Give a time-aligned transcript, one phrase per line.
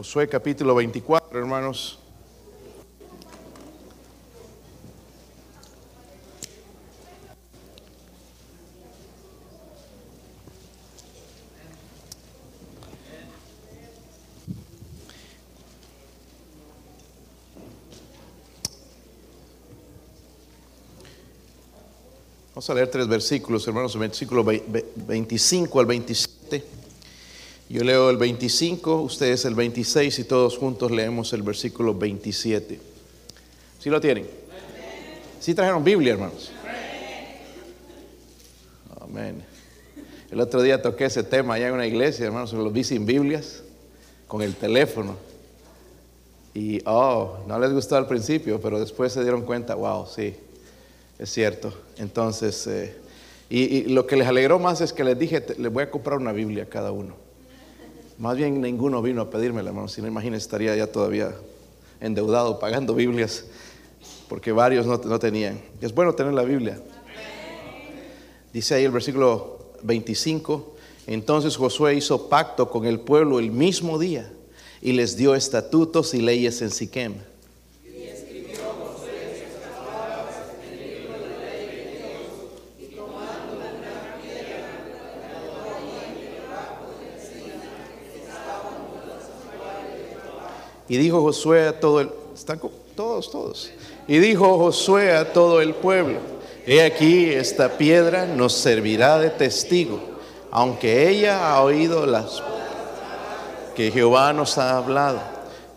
[0.00, 1.98] Josué capítulo 24, hermanos.
[22.54, 26.79] Vamos a leer tres versículos, hermanos, versículo 25 al 27.
[27.70, 32.80] Yo leo el 25, ustedes el 26 y todos juntos leemos el versículo 27.
[33.78, 34.26] ¿Sí lo tienen?
[35.38, 36.50] ¿Sí trajeron Biblia, hermanos?
[39.00, 39.44] Amén.
[40.32, 43.62] El otro día toqué ese tema allá en una iglesia, hermanos, los vi sin Biblias,
[44.26, 45.14] con el teléfono.
[46.52, 50.34] Y, oh, no les gustó al principio, pero después se dieron cuenta, wow, sí,
[51.20, 51.72] es cierto.
[51.98, 52.96] Entonces, eh,
[53.48, 56.32] y, lo que les alegró más es que les dije, les voy a comprar una
[56.32, 57.29] Biblia a cada uno.
[58.20, 59.88] Más bien ninguno vino a pedírmela, hermano.
[59.88, 61.34] Si no imagínense, estaría ya todavía
[62.02, 63.46] endeudado pagando Biblias,
[64.28, 65.58] porque varios no, no tenían.
[65.80, 66.78] Es bueno tener la Biblia.
[68.52, 70.74] Dice ahí el versículo 25,
[71.06, 74.30] entonces Josué hizo pacto con el pueblo el mismo día
[74.82, 77.14] y les dio estatutos y leyes en Siquem.
[90.90, 92.60] Y dijo Josué a todo el, están
[92.96, 93.70] todos, todos.
[94.08, 96.18] Y dijo Josué a todo el pueblo,
[96.66, 100.00] he aquí esta piedra nos servirá de testigo,
[100.50, 102.42] aunque ella ha oído las
[103.76, 105.20] que Jehová nos ha hablado.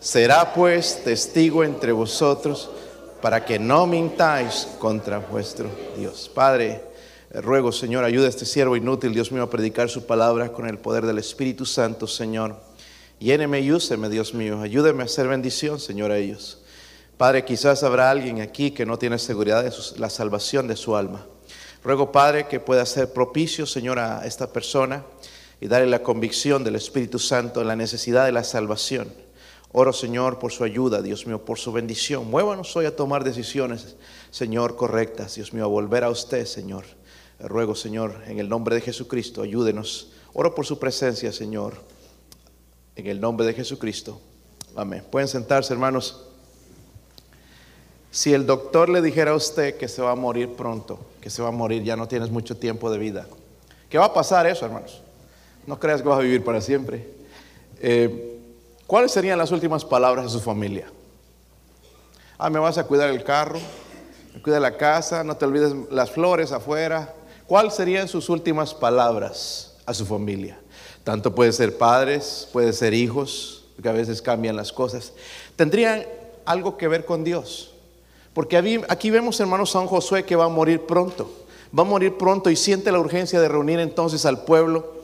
[0.00, 2.68] Será pues testigo entre vosotros
[3.22, 6.28] para que no mintáis contra vuestro Dios.
[6.34, 6.82] Padre,
[7.32, 10.78] ruego, Señor, ayuda a este siervo inútil, Dios mío, a predicar su palabra con el
[10.78, 12.63] poder del Espíritu Santo, Señor.
[13.24, 14.60] Lléneme y úseme, Dios mío.
[14.60, 16.58] Ayúdeme a hacer bendición, Señor, a ellos.
[17.16, 21.24] Padre, quizás habrá alguien aquí que no tiene seguridad de la salvación de su alma.
[21.82, 25.06] Ruego, Padre, que pueda ser propicio, Señor, a esta persona
[25.58, 29.10] y darle la convicción del Espíritu Santo en la necesidad de la salvación.
[29.72, 32.30] Oro, Señor, por su ayuda, Dios mío, por su bendición.
[32.30, 33.96] Muévanos hoy a tomar decisiones,
[34.32, 36.84] Señor, correctas, Dios mío, a volver a usted, Señor.
[37.40, 40.10] Ruego, Señor, en el nombre de Jesucristo, ayúdenos.
[40.34, 41.93] Oro por su presencia, Señor.
[42.96, 44.20] En el nombre de Jesucristo.
[44.76, 45.04] Amén.
[45.10, 46.24] Pueden sentarse, hermanos.
[48.10, 51.42] Si el doctor le dijera a usted que se va a morir pronto, que se
[51.42, 53.26] va a morir, ya no tienes mucho tiempo de vida.
[53.88, 55.02] ¿Qué va a pasar eso, hermanos?
[55.66, 57.08] No creas que vas a vivir para siempre.
[57.80, 58.38] Eh,
[58.86, 60.86] ¿Cuáles serían las últimas palabras de su familia?
[62.38, 63.58] Ah, me vas a cuidar el carro,
[64.32, 67.14] me cuida la casa, no te olvides las flores afuera.
[67.46, 70.58] ¿Cuáles serían sus últimas palabras a su familia?
[71.04, 75.12] Tanto puede ser padres, puede ser hijos, porque a veces cambian las cosas.
[75.54, 76.04] Tendrían
[76.46, 77.72] algo que ver con Dios.
[78.32, 81.30] Porque aquí vemos, hermanos, a un Josué que va a morir pronto.
[81.76, 84.94] Va a morir pronto y siente la urgencia de reunir entonces al pueblo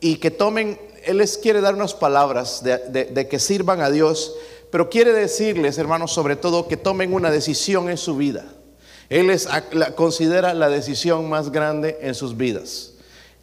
[0.00, 4.34] y que tomen, Él les quiere dar unas palabras de, que sirvan a Dios,
[4.70, 8.44] pero quiere decirles, hermanos, sobre todo que tomen una decisión en su vida.
[9.08, 9.46] Él les
[9.94, 12.91] considera la decisión más grande en sus vidas.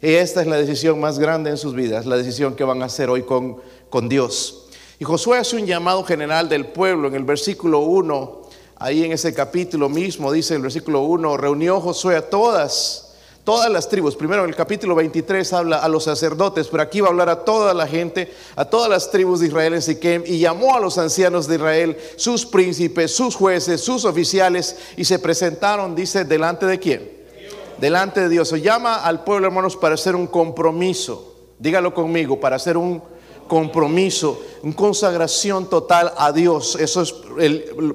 [0.02, 2.86] Y esta es la decisión más grande en sus vidas, la decisión que van a
[2.86, 3.58] hacer hoy con,
[3.90, 4.66] con Dios.
[4.98, 8.42] Y Josué hace un llamado general del pueblo en el versículo 1,
[8.76, 13.90] ahí en ese capítulo mismo, dice el versículo 1, reunió Josué a todas, todas las
[13.90, 14.16] tribus.
[14.16, 17.44] Primero en el capítulo 23 habla a los sacerdotes, pero aquí va a hablar a
[17.44, 20.96] toda la gente, a todas las tribus de Israel en Siquem, y llamó a los
[20.96, 26.78] ancianos de Israel, sus príncipes, sus jueces, sus oficiales, y se presentaron, dice, delante de
[26.78, 27.19] quién?
[27.80, 28.48] Delante de Dios.
[28.48, 31.34] Se llama al pueblo, hermanos, para hacer un compromiso.
[31.58, 33.02] Dígalo conmigo, para hacer un
[33.48, 36.76] compromiso, una consagración total a Dios.
[36.78, 37.14] Eso es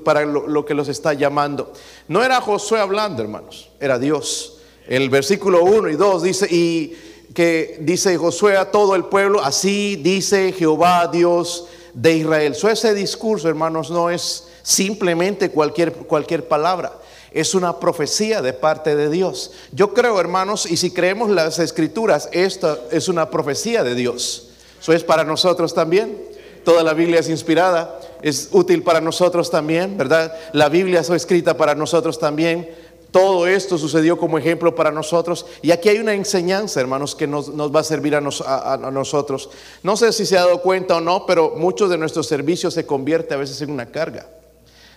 [0.04, 1.72] para lo, que los está llamando.
[2.08, 4.58] No era Josué hablando, hermanos, era Dios.
[4.88, 6.94] El versículo 1 y 2 dice, y
[7.34, 12.54] que dice Josué a todo el pueblo, así dice Jehová Dios de Israel.
[12.56, 17.00] So, ese discurso, hermanos, no es simplemente cualquier, cualquier palabra
[17.36, 19.52] es una profecía de parte de Dios.
[19.74, 24.48] Yo creo, hermanos, y si creemos las escrituras, esta es una profecía de Dios.
[24.82, 26.18] Eso es para nosotros también.
[26.64, 30.34] Toda la Biblia es inspirada, es útil para nosotros también, ¿verdad?
[30.54, 32.70] La Biblia es escrita para nosotros también.
[33.12, 35.46] Todo esto sucedió como ejemplo para nosotros.
[35.62, 39.50] Y aquí hay una enseñanza, hermanos, que nos, va a servir a, a, nosotros.
[39.84, 42.86] No sé si se ha dado cuenta o no, pero muchos de nuestros servicios se
[42.86, 44.26] convierte a veces en una carga.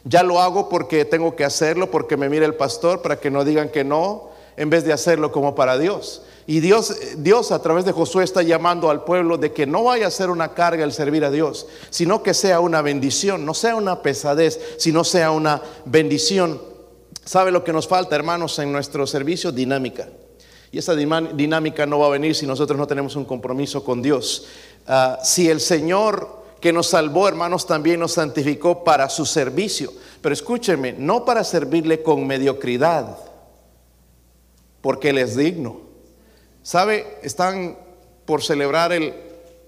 [0.04, 3.44] Ya lo hago porque tengo que hacerlo, porque me mira el pastor, para que no
[3.44, 4.28] digan que no.
[4.56, 6.22] en vez de hacerlo como para Dios.
[6.48, 10.08] Y Dios, Dios a través de Josué está llamando al pueblo de que no vaya
[10.08, 13.76] a ser una carga el servir a Dios, sino que sea una bendición, no sea
[13.76, 16.60] una pesadez, sino sea una bendición.
[17.24, 19.52] ¿Sabe lo que nos falta, hermanos, en nuestro servicio?
[19.52, 20.08] Dinámica.
[20.72, 24.46] Y esa dinámica no va a venir si nosotros no tenemos un compromiso con Dios.
[24.86, 29.92] Ah, si el Señor que nos salvó, hermanos, también nos santificó para su servicio.
[30.20, 33.16] Pero escúcheme, no para servirle con mediocridad,
[34.80, 35.80] porque Él es digno.
[36.62, 37.18] ¿Sabe?
[37.22, 37.78] Están
[38.24, 39.14] por celebrar el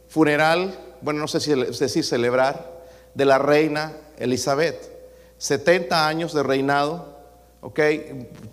[0.09, 2.81] funeral, bueno, no sé si decir celebrar,
[3.15, 4.91] de la reina Elizabeth.
[5.39, 7.17] 70 años de reinado,
[7.63, 7.81] ¿ok?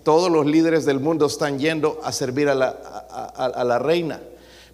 [0.03, 4.21] Todos los líderes del mundo están yendo a servir a la reina.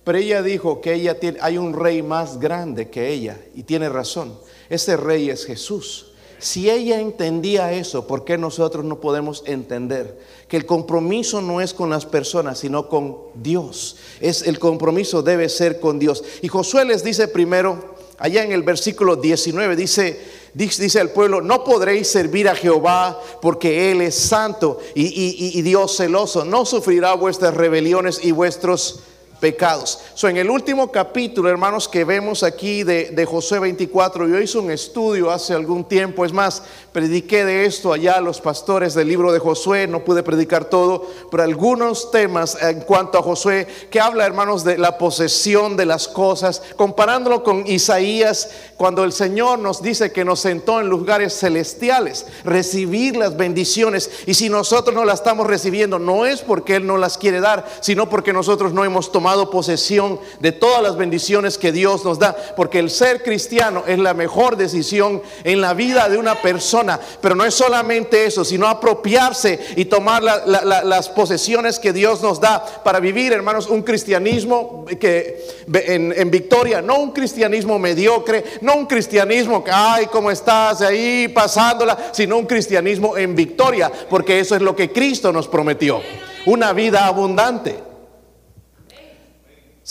[0.03, 3.87] Pero ella dijo que ella tiene, hay un rey más grande que ella y tiene
[3.89, 4.37] razón.
[4.69, 6.07] Ese rey es Jesús.
[6.39, 10.19] Si ella entendía eso, ¿por qué nosotros no podemos entender
[10.49, 13.95] que el compromiso no es con las personas, sino con Dios?
[14.19, 16.21] Es el compromiso debe ser con Dios.
[16.41, 20.19] Y Josué les dice primero, allá en el versículo 19 dice,
[20.53, 25.95] dice al pueblo, no podréis servir a Jehová porque Él es santo y, y Dios
[25.95, 28.99] celoso, no sufrirá vuestras rebeliones y vuestros
[29.43, 29.99] pecados.
[30.13, 34.57] So, en el último capítulo, hermanos, que vemos aquí de, de José 24, yo hice
[34.57, 36.63] un estudio hace algún tiempo, es más,
[36.93, 41.05] prediqué de esto allá a los pastores del libro de Josué, no pude predicar todo,
[41.29, 46.07] pero algunos temas en cuanto a Josué, que habla, hermanos, de la posesión de las
[46.07, 52.27] cosas, comparándolo con Isaías, cuando el Señor nos dice que nos sentó en lugares celestiales,
[52.45, 56.97] recibir las bendiciones, y si nosotros no las estamos recibiendo, no es porque Él no
[56.97, 61.71] las quiere dar, sino porque nosotros no hemos tomado posesión de todas las bendiciones que
[61.71, 66.17] Dios nos da, porque el ser cristiano es la mejor decisión en la vida de
[66.17, 72.21] una persona, pero no es solamente eso, sino apropiarse y tomar las posesiones que Dios
[72.21, 78.43] nos da para vivir, hermanos, un cristianismo que en, en victoria, no un cristianismo mediocre,
[78.61, 82.11] no un cristianismo que, ay, ¿cómo estás ahí pasándola?
[82.11, 86.01] Sino un cristianismo en victoria, porque eso es lo que Cristo nos prometió,
[86.45, 87.92] una vida abundante.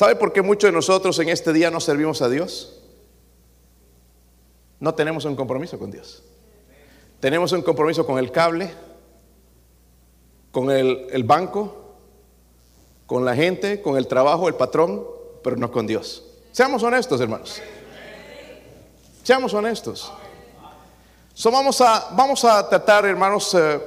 [0.03, 2.73] ¿Sabe por qué muchos de nosotros en este día no servimos a Dios?
[4.81, 6.25] No tenemos un compromiso con Dios.
[7.21, 8.75] Tenemos un compromiso con el cable,
[10.51, 11.95] con el, banco,
[13.07, 15.07] con la gente, con el trabajo, el patrón,
[15.41, 16.25] pero no con Dios.
[16.51, 17.63] Seamos honestos, hermanos.
[19.23, 20.13] Seamos honestos.
[21.45, 23.81] vamos, a, vamos a tratar, hermanos, eh,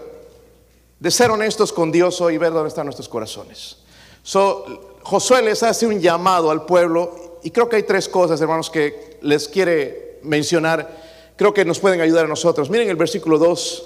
[0.98, 3.80] de ser honestos con Dios hoy y ver dónde están nuestros corazones.
[4.24, 8.72] So, Josué les hace un llamado al pueblo y creo que hay tres cosas, hermanos,
[8.72, 10.98] que les quiere mencionar.
[11.36, 12.72] Creo que nos pueden ayudar a nosotros.
[12.72, 13.86] Miren el versículo 2,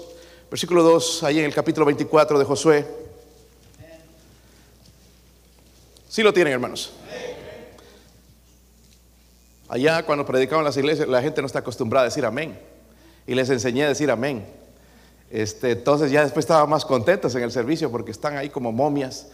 [0.50, 2.88] versículo 2, ahí en el capítulo 24 de Josué.
[6.07, 6.94] Sí lo tienen, hermanos.
[9.68, 12.57] Allá cuando predicaban las iglesias, la gente no está acostumbrada a decir amén.
[13.27, 14.45] Y les enseñé a decir amén.
[15.30, 19.27] Este, entonces ya después estaban más contentos en el servicio porque están ahí como momias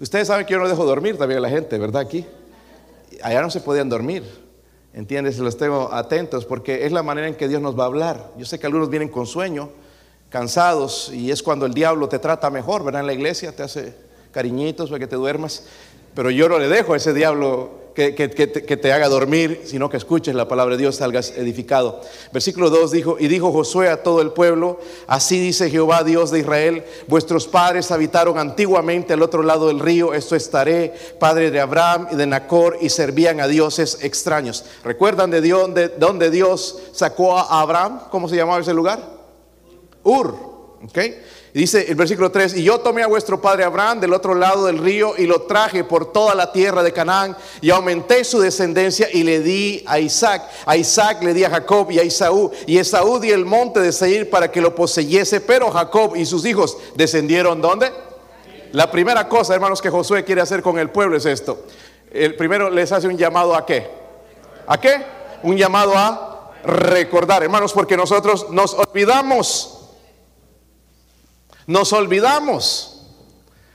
[0.00, 2.00] Ustedes saben que yo no dejo dormir también a la gente, ¿verdad?
[2.00, 2.24] Aquí.
[3.22, 4.24] Allá no se podían dormir.
[4.94, 5.38] ¿Entiendes?
[5.38, 8.32] Los tengo atentos porque es la manera en que Dios nos va a hablar.
[8.38, 9.68] Yo sé que algunos vienen con sueño,
[10.30, 13.02] cansados, y es cuando el diablo te trata mejor, ¿verdad?
[13.02, 13.94] En la iglesia te hace
[14.32, 15.64] cariñitos para que te duermas.
[16.14, 20.34] Pero yo no le dejo a ese diablo que, te haga dormir, sino que escuches
[20.34, 22.00] la palabra de Dios, salgas edificado.
[22.32, 26.40] Versículo 2 dijo, y dijo Josué a todo el pueblo, así dice Jehová Dios de
[26.40, 32.08] Israel, vuestros padres habitaron antiguamente al otro lado del río, esto estaré, padre de Abraham
[32.12, 34.64] y de Nacor, y servían a dioses extraños.
[34.84, 38.00] ¿Recuerdan de Dios, de dónde Dios sacó a Abraham?
[38.10, 39.00] ¿Cómo se llamaba ese lugar?
[40.02, 40.34] Ur,
[40.82, 40.98] ¿ok?
[41.52, 44.78] Dice el versículo 3, y yo tomé a vuestro padre Abraham del otro lado del
[44.78, 49.22] río y lo traje por toda la tierra de Canaán y aumenté su descendencia y
[49.22, 50.48] le di a Isaac.
[50.66, 52.50] A Isaac le di a Jacob y a Esaú.
[52.66, 56.44] Y Esaú di el monte de Seir para que lo poseyese, pero Jacob y sus
[56.44, 57.90] hijos descendieron ¿dónde?
[58.72, 61.64] La primera cosa, hermanos, que Josué quiere hacer con el pueblo es esto.
[62.12, 63.88] El primero les hace un llamado a qué?
[64.66, 65.04] ¿A qué?
[65.42, 69.79] Un llamado a recordar, hermanos, porque nosotros nos olvidamos
[71.70, 72.96] nos olvidamos.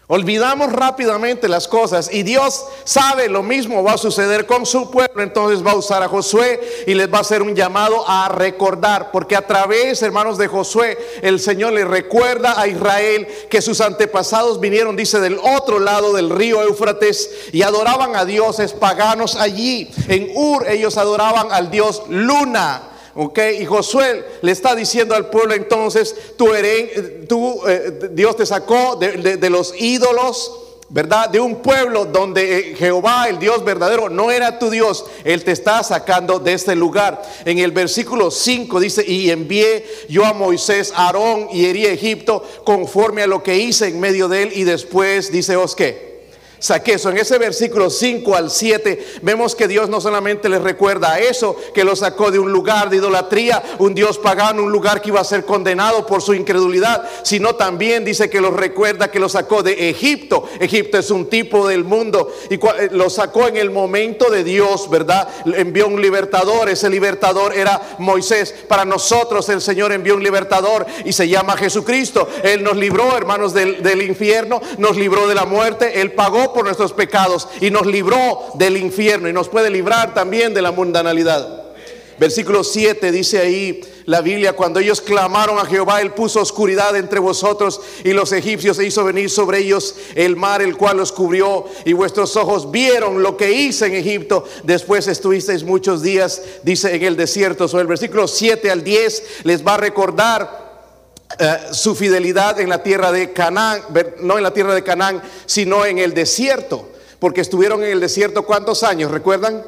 [0.07, 5.23] Olvidamos rápidamente las cosas y Dios sabe lo mismo va a suceder con su pueblo.
[5.23, 9.11] Entonces va a usar a Josué y les va a hacer un llamado a recordar.
[9.11, 14.59] Porque a través, hermanos de Josué, el Señor le recuerda a Israel que sus antepasados
[14.59, 19.89] vinieron, dice, del otro lado del río Éufrates y adoraban a dioses paganos allí.
[20.09, 23.39] En Ur ellos adoraban al dios Luna ¿ok?
[23.59, 28.95] Y Josué le está diciendo al pueblo entonces, tú, eres, tú eh, Dios te sacó
[28.97, 30.51] de, de los ídolos,
[30.89, 31.29] ¿verdad?
[31.29, 35.05] De un pueblo donde eh, Jehová, el Dios verdadero, no era tu Dios.
[35.23, 37.21] Él te está sacando de este lugar.
[37.43, 43.23] En el versículo 5 dice, y envié yo a Moisés, Aarón y herí Egipto conforme
[43.23, 44.51] a lo que hice en medio de él.
[44.53, 46.14] Y después dice, os que
[46.59, 47.09] saqué eso.
[47.09, 51.55] En ese versículo 5 al 7 vemos que Dios no solamente les recuerda a eso,
[51.73, 55.21] que lo sacó de un lugar de idolatría, un Dios pagano, un lugar que iba
[55.21, 59.63] a ser condenado por su incredulidad, sino también dice que los recuerda que lo sacó
[59.63, 60.47] de Egipto.
[60.59, 64.89] Egipto es un tipo del mundo y eh, lo sacó en el momento de Dios,
[64.89, 65.27] ¿verdad?
[65.45, 68.53] Envió un libertador, ese libertador era Moisés.
[68.67, 72.27] Para nosotros el Señor envió un libertador y se llama Jesucristo.
[72.43, 76.65] Él nos libró, hermanos, del, del infierno, nos libró de la muerte, Él pagó por
[76.65, 81.65] nuestros pecados y nos libró del infierno y nos puede librar también de la mundanalidad.
[82.17, 87.19] Versículo 7 dice ahí la Biblia, cuando ellos clamaron a Jehová, Él puso oscuridad entre
[87.19, 91.65] vosotros y los egipcios e hizo venir sobre ellos el mar, el cual los cubrió
[91.85, 94.45] y vuestros ojos vieron lo que hice en Egipto.
[94.63, 97.67] Después estuvisteis muchos días, dice en el desierto.
[97.67, 100.64] Sobre el versículo 7 al 10 les va a recordar
[101.37, 103.81] eh, su fidelidad en la tierra de Canaán,
[104.21, 106.89] no en la tierra de Canaán, sino en el desierto,
[107.19, 109.63] porque estuvieron en el desierto cuántos años, ¿recuerdan?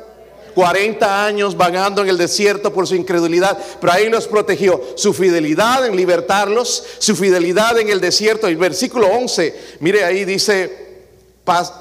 [0.57, 4.81] 40 años vagando en el desierto por su incredulidad, pero ahí los protegió.
[4.95, 8.47] Su fidelidad en libertarlos, su fidelidad en el desierto.
[8.47, 11.03] El versículo 11, mire ahí dice,
[11.43, 11.71] paz,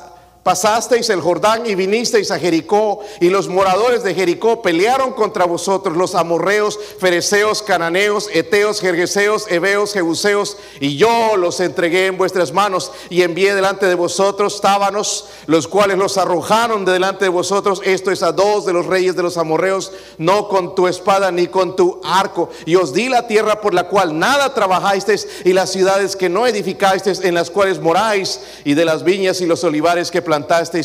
[0.46, 5.96] pasasteis el Jordán y vinisteis a Jericó, y los moradores de Jericó pelearon contra vosotros,
[5.96, 12.92] los amorreos, fereceos, cananeos, eteos, jergeseos, heveos, jebuseos, y yo los entregué en vuestras manos
[13.10, 17.82] y envié delante de vosotros tábanos, los cuales los arrojaron de delante de vosotros.
[17.84, 21.48] Esto es a dos de los reyes de los amorreos, no con tu espada ni
[21.48, 22.50] con tu arco.
[22.66, 26.46] Y os di la tierra por la cual nada trabajasteis, y las ciudades que no
[26.46, 30.35] edificasteis, en las cuales moráis, y de las viñas y los olivares que plantasteis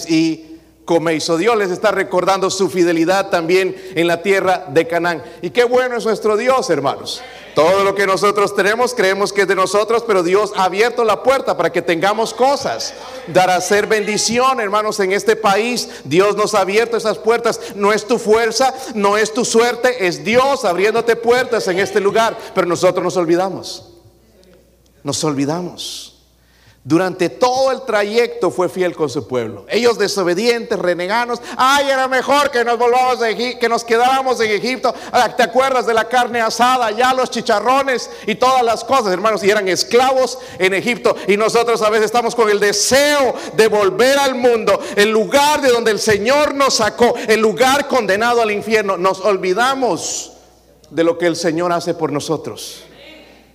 [0.07, 0.51] y
[0.85, 1.29] coméis.
[1.29, 5.23] O Dios les está recordando su fidelidad también en la tierra de Canaán.
[5.41, 7.21] Y qué bueno es nuestro Dios, hermanos.
[7.55, 11.23] Todo lo que nosotros tenemos creemos que es de nosotros, pero Dios ha abierto la
[11.23, 12.93] puerta para que tengamos cosas.
[13.27, 15.89] Dar a ser bendición, hermanos, en este país.
[16.03, 17.59] Dios nos ha abierto esas puertas.
[17.75, 22.37] No es tu fuerza, no es tu suerte, es Dios abriéndote puertas en este lugar.
[22.53, 23.89] Pero nosotros nos olvidamos.
[25.03, 26.10] Nos olvidamos.
[26.83, 29.65] Durante todo el trayecto fue fiel con su pueblo.
[29.69, 31.39] Ellos desobedientes, reneganos.
[31.55, 33.19] Ay, era mejor que nos volvamos
[33.59, 34.91] que nos quedáramos en Egipto.
[35.37, 39.43] ¿Te acuerdas de la carne asada, ya los chicharrones y todas las cosas, hermanos?
[39.43, 41.15] Y eran esclavos en Egipto.
[41.27, 45.69] Y nosotros a veces estamos con el deseo de volver al mundo, el lugar de
[45.69, 48.97] donde el Señor nos sacó, el lugar condenado al infierno.
[48.97, 50.31] Nos olvidamos
[50.89, 52.85] de lo que el Señor hace por nosotros.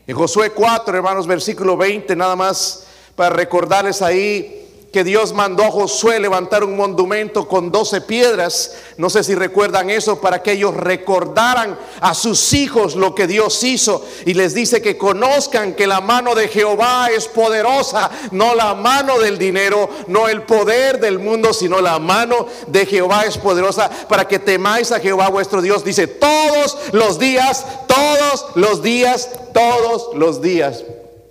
[0.07, 2.86] En Josué 4, hermanos, versículo 20, nada más
[3.17, 8.77] para recordarles ahí que Dios mandó a Josué levantar un monumento con doce piedras.
[8.97, 13.63] No sé si recuerdan eso, para que ellos recordaran a sus hijos lo que Dios
[13.63, 14.03] hizo.
[14.25, 19.19] Y les dice que conozcan que la mano de Jehová es poderosa, no la mano
[19.19, 24.27] del dinero, no el poder del mundo, sino la mano de Jehová es poderosa, para
[24.27, 25.85] que temáis a Jehová vuestro Dios.
[25.85, 30.85] Dice, todos los días, todos los días, todos los días.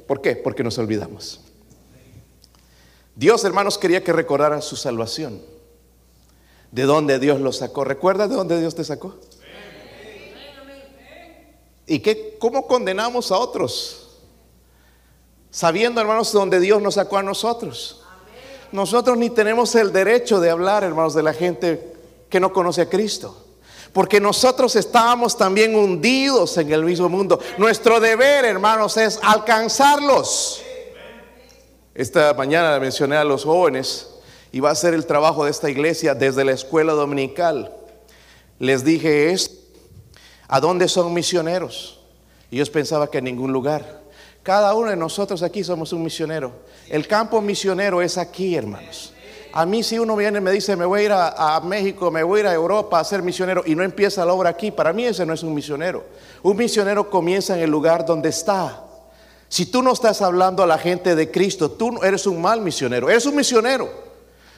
[0.06, 0.36] ¿Por qué?
[0.36, 1.45] Porque nos olvidamos.
[3.16, 5.42] Dios, hermanos, quería que recordaran su salvación.
[6.72, 7.86] ¿De dónde Dios los sacó?
[7.86, 9.16] ¿Recuerdas de dónde Dios te sacó?
[11.88, 14.20] ¿Y qué, cómo condenamos a otros?
[15.50, 18.02] Sabiendo, hermanos, dónde Dios nos sacó a nosotros.
[18.74, 21.94] Nosotros ni tenemos el derecho de hablar, hermanos, de la gente
[22.30, 23.46] que no conoce a Cristo.
[23.94, 27.40] Porque nosotros estábamos también hundidos en el mismo mundo.
[27.58, 30.65] Nuestro deber, hermanos, es alcanzarlos.
[31.96, 34.10] Esta mañana mencioné a los jóvenes
[34.52, 37.72] y va a ser el trabajo de esta iglesia desde la escuela dominical.
[38.60, 39.62] Les dije es,
[40.50, 42.02] ¿a dónde son misioneros?
[42.52, 44.02] Y ellos pensaban que en ningún lugar.
[44.44, 46.52] Cada uno de nosotros aquí somos un misionero.
[46.90, 49.14] El campo misionero es aquí, hermanos.
[49.54, 52.12] A mí si uno viene y me dice, me voy a ir a, a, México,
[52.12, 54.70] me voy a ir a Europa a ser misionero y no empieza la obra aquí,
[54.70, 56.04] para mí ese no es un misionero.
[56.44, 58.85] Un misionero comienza en el lugar donde está.
[59.56, 63.10] Si tú no estás hablando a la gente de Cristo, tú eres un mal misionero.
[63.10, 63.90] Eres un misionero.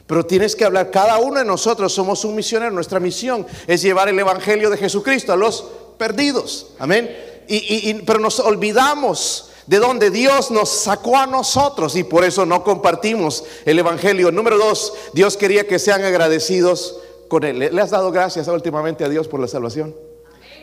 [0.08, 2.72] Pero tienes que hablar, cada uno de nosotros somos un misionero.
[2.72, 5.66] Nuestra misión es llevar el Evangelio de Jesucristo a los
[6.00, 6.72] perdidos.
[6.80, 7.16] Amén.
[7.48, 12.64] Y, pero nos olvidamos de donde Dios nos sacó a nosotros y por eso no
[12.64, 14.32] compartimos el Evangelio.
[14.32, 17.60] Número dos, Dios quería que sean agradecidos con Él.
[17.60, 19.96] ¿Le has dado gracias últimamente a Dios por la salvación?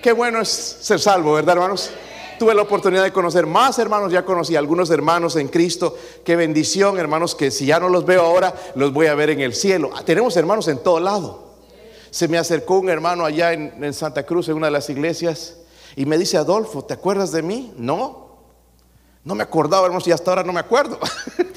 [0.03, 1.93] Qué bueno es ser salvo, ¿verdad, hermanos?
[2.39, 5.97] Tuve la oportunidad de conocer más hermanos, ya conocí algunos hermanos en Cristo.
[6.25, 9.41] Qué bendición, hermanos, que si ya no los veo ahora, los voy a ver en
[9.41, 9.91] el cielo.
[9.95, 11.55] Ah, tenemos hermanos en todo lado.
[12.11, 15.59] Se me acercó un hermano allá en, Santa Cruz, en una de las iglesias,
[15.97, 17.73] y me dice, Adolfo, ¿te acuerdas de mí?
[17.77, 18.39] No,
[19.25, 20.99] no me acordaba, hermanos, y hasta ahora no me acuerdo.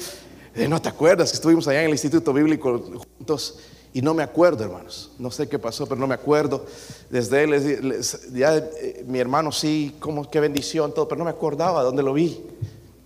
[0.68, 2.78] no te acuerdas que estuvimos allá en el Instituto Bíblico
[3.16, 3.58] juntos
[3.92, 5.10] y no me acuerdo, hermanos.
[5.18, 6.66] No sé qué pasó, pero no me acuerdo.
[7.10, 8.00] Desde él,
[8.32, 12.12] ya eh, mi hermano sí, como qué bendición, todo, pero no me acordaba dónde lo
[12.12, 12.40] vi.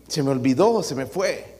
[0.08, 1.52] Se me olvidó, se me fue.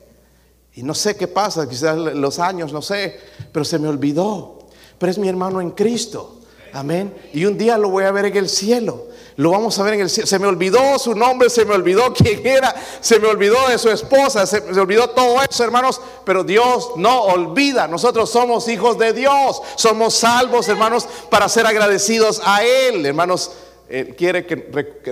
[0.75, 3.17] Y no sé qué pasa, quizás los años, no sé,
[3.53, 4.59] pero se me olvidó.
[4.99, 6.41] Pero es mi hermano en Cristo.
[6.73, 7.15] Amén.
[7.33, 9.07] Y un día lo voy a ver en el cielo.
[9.37, 10.27] Lo vamos a ver en el cielo.
[10.27, 13.89] Se me olvidó su nombre, se me olvidó quién era, se me olvidó de su
[13.89, 16.01] esposa, se me olvidó todo eso, hermanos.
[16.25, 17.89] Pero Dios no olvida.
[17.89, 19.63] Nosotros somos hijos de Dios.
[19.77, 23.05] Somos salvos, hermanos, para ser agradecidos a Él.
[23.07, 23.53] Hermanos,
[23.89, 24.57] Él quiere que,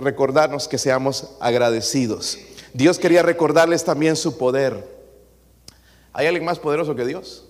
[0.01, 2.39] recordarnos que seamos agradecidos.
[2.73, 5.01] Dios quería recordarles también su poder.
[6.13, 7.50] ¿Hay alguien más poderoso que Dios?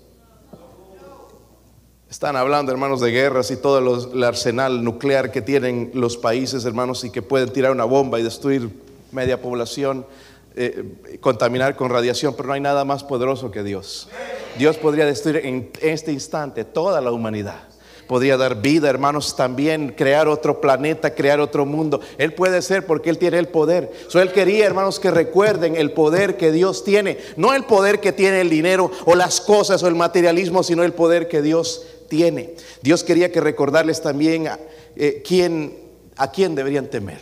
[2.10, 3.78] Están hablando, hermanos, de guerras y todo
[4.12, 8.24] el arsenal nuclear que tienen los países, hermanos, y que pueden tirar una bomba y
[8.24, 8.68] destruir
[9.12, 10.04] media población,
[10.56, 14.08] eh, contaminar con radiación, pero no hay nada más poderoso que Dios.
[14.58, 17.60] Dios podría destruir en este instante toda la humanidad.
[18.08, 22.00] Podría dar vida, hermanos, también crear otro planeta, crear otro mundo.
[22.18, 23.92] Él puede ser porque Él tiene el poder.
[24.08, 27.18] So, él quería, hermanos, que recuerden el poder que Dios tiene.
[27.36, 30.92] No el poder que tiene el dinero o las cosas o el materialismo, sino el
[30.92, 32.56] poder que Dios tiene.
[32.82, 34.58] Dios quería que recordarles también a,
[34.96, 35.78] eh, quién,
[36.18, 37.20] a quién deberían temer.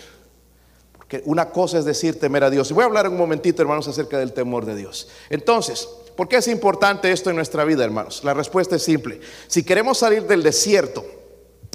[0.96, 2.68] Porque una cosa es decir temer a Dios.
[2.72, 5.08] Y voy a hablar un momentito, hermanos, acerca del temor de Dios.
[5.30, 8.24] Entonces, ¿por qué es importante esto en nuestra vida, hermanos?
[8.24, 9.20] La respuesta es simple.
[9.46, 11.04] Si queremos salir del desierto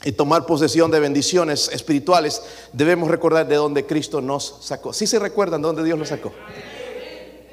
[0.04, 2.42] y tomar posesión de bendiciones espirituales,
[2.74, 4.92] debemos recordar de dónde Cristo nos sacó.
[4.92, 6.34] Si se recuerdan de dónde Dios nos sacó?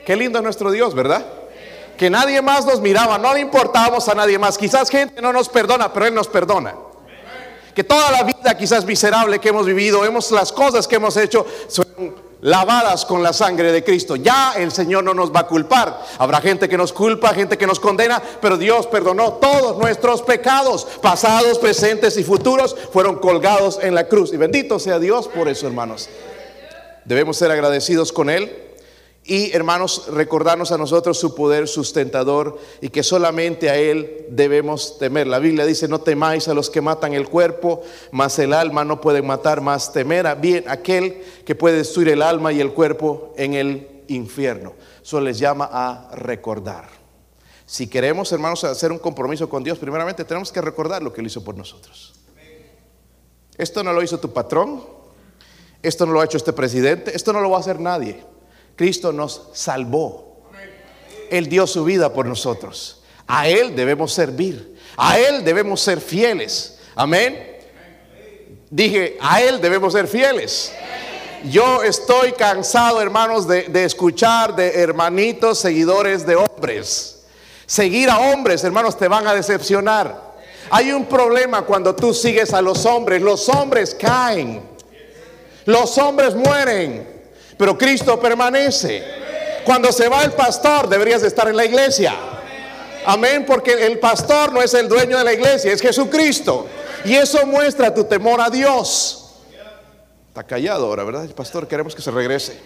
[0.05, 1.40] Qué lindo es nuestro Dios, ¿verdad?
[2.01, 4.57] Que nadie más nos miraba, no le importábamos a nadie más.
[4.57, 6.75] Quizás gente no nos perdona, pero Él nos perdona.
[7.75, 11.45] Que toda la vida quizás miserable que hemos vivido, hemos las cosas que hemos hecho
[11.69, 11.85] son
[12.41, 14.17] lavadas con la sangre de Cristo.
[14.17, 16.03] Ya el Señor no nos va a culpar.
[16.17, 20.87] Habrá gente que nos culpa, gente que nos condena, pero Dios perdonó todos nuestros pecados,
[21.03, 24.33] pasados, presentes y futuros, fueron colgados en la cruz.
[24.33, 26.09] Y bendito sea Dios por eso, hermanos.
[27.05, 28.70] Debemos ser agradecidos con Él
[29.25, 35.27] y hermanos, recordarnos a nosotros su poder sustentador y que solamente a Él debemos temer.
[35.27, 39.01] La Biblia dice, no temáis a los que matan el cuerpo, mas el alma no
[39.01, 43.35] puede matar, más temer a bien aquel que puede destruir el alma y el cuerpo
[43.37, 44.73] en el infierno.
[45.03, 46.89] Eso les llama a recordar.
[47.67, 51.27] Si queremos, hermanos, hacer un compromiso con Dios, primeramente tenemos que recordar lo que Él
[51.27, 52.15] hizo por nosotros.
[53.57, 54.83] Esto no lo hizo tu patrón,
[55.83, 58.25] esto no lo ha hecho este presidente, esto no lo va a hacer nadie.
[58.81, 60.41] Cristo nos salvó.
[61.31, 63.03] Él dio su vida por nosotros.
[63.27, 64.75] A Él debemos servir.
[64.97, 66.79] A Él debemos ser fieles.
[66.95, 67.59] Amén.
[68.71, 70.73] Dije, a Él debemos ser fieles.
[71.45, 77.25] Yo estoy cansado, hermanos, de, de, escuchar de hermanitos seguidores de hombres.
[77.67, 80.39] Seguir a hombres, hermanos, te van a decepcionar.
[80.71, 83.21] Hay un problema cuando tú sigues a los hombres.
[83.21, 84.63] Los hombres caen.
[85.67, 87.20] Los hombres mueren
[87.61, 89.05] pero Cristo permanece.
[89.67, 92.15] Cuando se va el pastor, deberías de estar en la iglesia.
[93.05, 96.67] Amén, porque el pastor no es el dueño de la iglesia, es Jesucristo.
[97.05, 99.43] Y eso muestra tu temor a Dios.
[100.29, 101.25] Está callado ahora, ¿verdad?
[101.25, 102.59] El pastor, queremos que se regrese.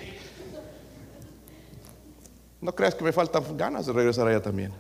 [2.61, 4.73] No creas que me faltan ganas de regresar allá también.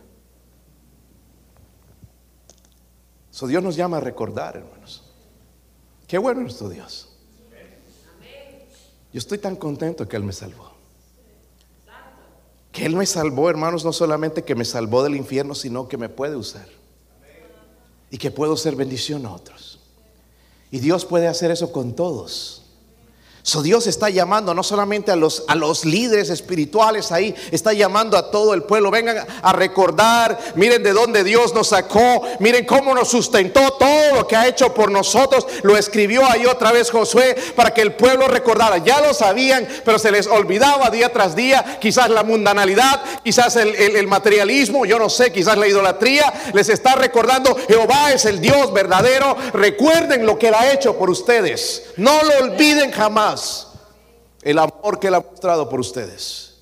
[3.32, 5.02] So Dios nos llama a recordar, hermanos.
[6.06, 7.13] Qué bueno es nuestro Dios.
[9.14, 10.72] Yo estoy tan contento que Él me salvó.
[12.72, 16.08] Que Él me salvó, hermanos, no solamente que me salvó del infierno, sino que me
[16.08, 16.66] puede usar.
[18.10, 19.78] Y que puedo ser bendición a otros.
[20.72, 22.63] Y Dios puede hacer eso con todos.
[23.62, 28.30] Dios está llamando no solamente a los, a los líderes espirituales ahí, está llamando a
[28.30, 28.90] todo el pueblo.
[28.90, 34.26] Vengan a recordar, miren de dónde Dios nos sacó, miren cómo nos sustentó, todo lo
[34.26, 35.46] que ha hecho por nosotros.
[35.62, 38.78] Lo escribió ahí otra vez Josué para que el pueblo recordara.
[38.78, 41.78] Ya lo sabían, pero se les olvidaba día tras día.
[41.80, 46.32] Quizás la mundanalidad, quizás el, el materialismo, yo no sé, quizás la idolatría.
[46.54, 49.36] Les está recordando, Jehová es el Dios verdadero.
[49.52, 51.84] Recuerden lo que Él ha hecho por ustedes.
[51.96, 53.33] No lo olviden jamás
[54.42, 56.54] el amor que Él ha mostrado por ustedes.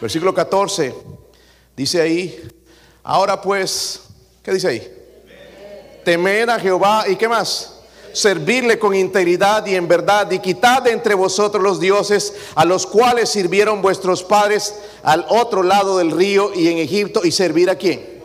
[0.00, 0.94] Versículo 14
[1.76, 2.50] dice ahí,
[3.02, 4.02] ahora pues,
[4.42, 4.94] ¿qué dice ahí?
[6.04, 7.78] Temer a Jehová y qué más?
[8.12, 12.86] servirle con integridad y en verdad, y quitad de entre vosotros los dioses a los
[12.86, 17.76] cuales sirvieron vuestros padres al otro lado del río y en Egipto, y servir a
[17.76, 18.18] quién.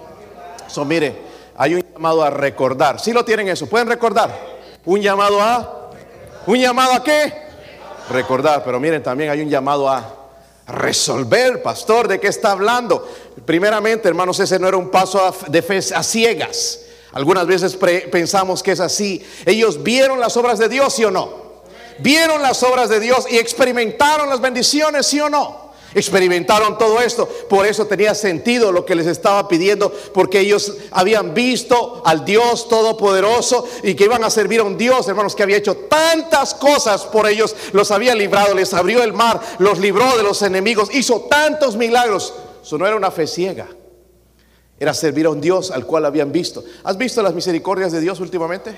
[0.67, 1.15] So, mire,
[1.55, 2.99] hay un llamado a recordar.
[2.99, 4.35] Si lo tienen eso, pueden recordar.
[4.85, 5.91] Un llamado a,
[6.47, 7.43] un llamado a qué?
[8.09, 10.23] Recordar, pero miren, también hay un llamado a
[10.67, 13.07] resolver, pastor, ¿de qué está hablando?
[13.45, 16.79] Primeramente, hermanos, ese no era un paso de fe a ciegas.
[17.13, 17.77] Algunas veces
[18.11, 19.25] pensamos que es así.
[19.45, 21.43] Ellos vieron las obras de Dios, sí o no.
[21.99, 25.62] Vieron las obras de Dios y experimentaron las bendiciones, sí o no.
[25.95, 27.27] Experimentaron todo esto.
[27.49, 32.67] Por eso tenía sentido lo que les estaba pidiendo, porque ellos habían visto al Dios
[32.67, 37.03] Todopoderoso y que iban a servir a un Dios, hermanos, que había hecho tantas cosas
[37.03, 41.21] por ellos, los había librado, les abrió el mar, los libró de los enemigos, hizo
[41.21, 42.33] tantos milagros.
[42.63, 43.67] Eso no era una fe ciega,
[44.79, 46.63] era servir a un Dios al cual habían visto.
[46.83, 48.75] ¿Has visto las misericordias de Dios últimamente?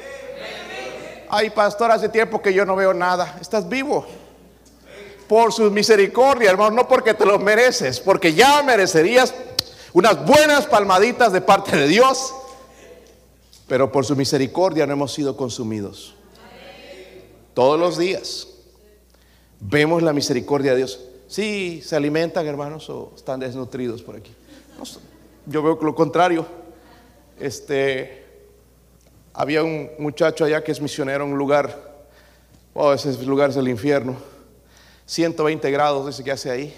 [1.30, 3.38] Ay, pastor, hace tiempo que yo no veo nada.
[3.42, 4.06] Estás vivo
[5.28, 9.34] por su misericordia, hermano, no porque te lo mereces, porque ya merecerías
[9.94, 12.34] unas buenas palmaditas de parte de Dios,
[13.68, 16.16] pero por su misericordia no hemos sido consumidos.
[17.54, 18.48] Todos los días
[19.60, 21.00] vemos la misericordia de Dios.
[21.28, 24.32] Sí, se alimentan, hermanos, o están desnutridos por aquí.
[25.48, 26.46] yo veo lo contrario.
[27.40, 28.24] Este,
[29.34, 31.96] había un muchacho allá que es misionero en un lugar,
[32.74, 34.35] oh, ese lugar es el infierno
[35.06, 36.76] 120 grados, dice que hace ahí.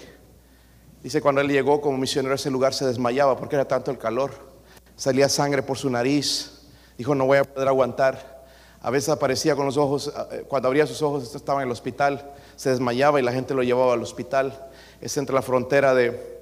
[1.02, 3.98] Dice cuando él llegó como misionero a ese lugar se desmayaba porque era tanto el
[3.98, 4.32] calor.
[4.96, 6.62] Salía sangre por su nariz.
[6.98, 8.44] Dijo, no voy a poder aguantar.
[8.80, 12.32] A veces aparecía con los ojos, eh, cuando abría sus ojos, estaba en el hospital,
[12.54, 14.68] se desmayaba y la gente lo llevaba al hospital.
[15.00, 16.38] Es entre la frontera de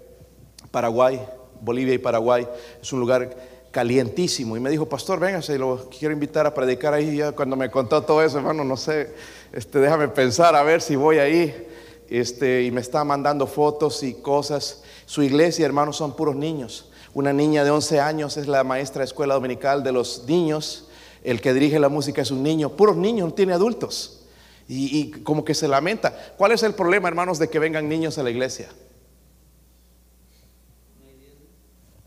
[0.70, 1.22] Paraguay,
[1.60, 2.48] Bolivia y Paraguay.
[2.80, 3.30] Es un lugar
[3.70, 4.56] calientísimo.
[4.56, 7.18] Y me dijo, pastor, véngase, lo quiero invitar a predicar ahí.
[7.18, 9.14] Ya cuando me contó todo eso, hermano, no sé,
[9.52, 11.75] este, déjame pensar a ver si voy ahí
[12.08, 14.82] este, y me está mandando fotos y cosas.
[15.06, 16.90] Su iglesia, hermanos, son puros niños.
[17.14, 20.88] Una niña de 11 años es la maestra de escuela dominical de los niños.
[21.22, 22.70] El que dirige la música es un niño.
[22.70, 24.26] Puros niños, no tiene adultos.
[24.68, 26.14] Y, y como que se lamenta.
[26.36, 28.68] ¿Cuál es el problema, hermanos, de que vengan niños a la iglesia?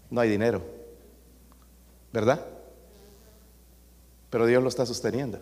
[0.10, 0.62] No hay dinero.
[2.12, 2.46] ¿Verdad?
[4.30, 5.40] Pero Dios lo está sosteniendo.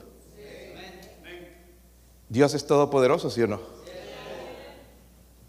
[2.30, 3.77] Dios es todopoderoso, ¿sí o no?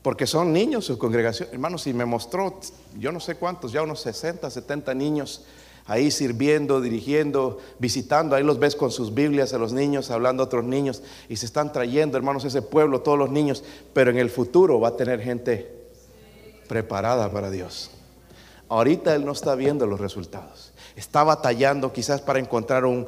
[0.08, 1.50] Porque son niños su congregación.
[1.52, 2.58] Hermanos, y me mostró,
[2.98, 5.44] yo no sé cuántos, ya unos 60, 70 niños
[5.84, 8.34] ahí sirviendo, dirigiendo, visitando.
[8.34, 11.02] Ahí los ves con sus Biblias a los niños, hablando a otros niños.
[11.28, 13.62] Y se están trayendo, hermanos, ese pueblo, todos los niños.
[13.92, 15.70] Pero en el futuro va a tener gente
[16.68, 17.90] preparada para Dios.
[18.70, 20.72] Ahorita Él no está viendo los resultados.
[20.96, 23.06] Está batallando quizás para encontrar un,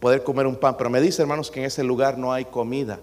[0.00, 0.76] poder comer un pan.
[0.76, 3.00] Pero me dice, hermanos, que en ese lugar no hay comida.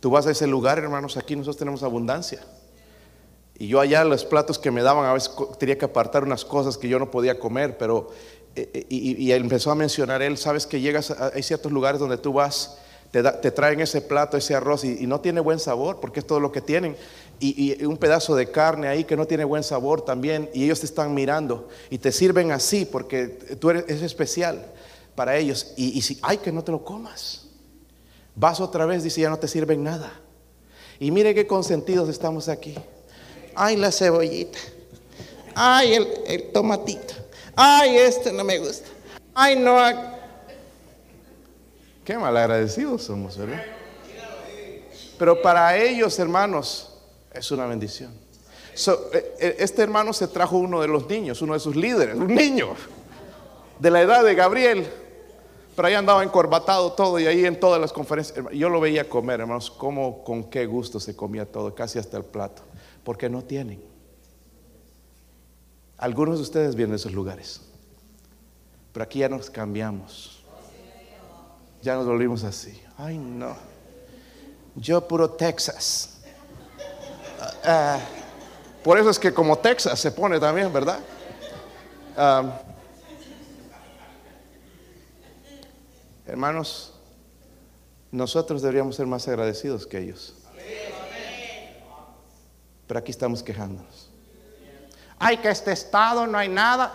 [0.00, 2.40] Tú vas a ese lugar, hermanos, aquí nosotros tenemos abundancia.
[3.58, 6.78] Y yo allá los platos que me daban, a veces tenía que apartar unas cosas
[6.78, 8.08] que yo no podía comer, pero
[8.56, 12.16] eh, eh, y, empezó a mencionar él, sabes que llegas, a, hay ciertos lugares donde
[12.16, 12.78] tú vas,
[13.10, 16.50] te, traen ese plato, ese arroz y, no tiene buen sabor, porque es todo lo
[16.50, 16.96] que tienen.
[17.38, 20.86] Y, un pedazo de carne ahí que no tiene buen sabor también, y ellos te
[20.86, 24.64] están mirando y te sirven así, porque tú eres es especial
[25.14, 25.74] para ellos.
[25.76, 27.49] Y si, ay, que no te lo comas.
[28.40, 30.10] Vas otra vez, dice, ya no te sirven nada.
[30.98, 32.74] Y mire qué consentidos estamos aquí.
[33.54, 34.58] Ay, la cebollita.
[35.54, 35.92] Ay,
[36.26, 37.12] el, tomatito.
[37.54, 38.88] Ay, este no me gusta.
[39.34, 39.76] Ay, no.
[42.02, 43.62] Qué malagradecidos somos, ¿verdad?
[45.18, 46.94] Pero para ellos, hermanos,
[47.34, 48.10] es una bendición.
[49.12, 52.34] Eh, eh, este hermano se trajo uno de los niños, uno de sus líderes, un
[52.34, 52.74] niño
[53.78, 54.90] de la edad de Gabriel.
[55.80, 59.40] Pero ahí andaba encorbatado todo y ahí en todas las conferencias, yo lo veía comer,
[59.40, 62.60] hermanos, como con qué gusto se comía todo, casi hasta el plato,
[63.02, 63.82] porque no tienen.
[65.96, 67.62] Algunos de ustedes vienen de esos lugares,
[68.92, 70.44] pero aquí ya nos cambiamos.
[71.80, 72.78] Ya nos volvimos así.
[72.98, 73.56] Ay, no.
[74.74, 76.20] Yo puro Texas.
[77.64, 78.00] Ah,
[78.84, 80.98] por eso es que como Texas se pone también, ¿verdad?
[82.18, 82.60] Ah,
[86.30, 86.92] Hermanos,
[88.12, 90.32] nosotros deberíamos ser más agradecidos que ellos.
[92.86, 94.08] Pero aquí estamos quejándonos.
[95.18, 96.94] Ay, que este estado no hay nada.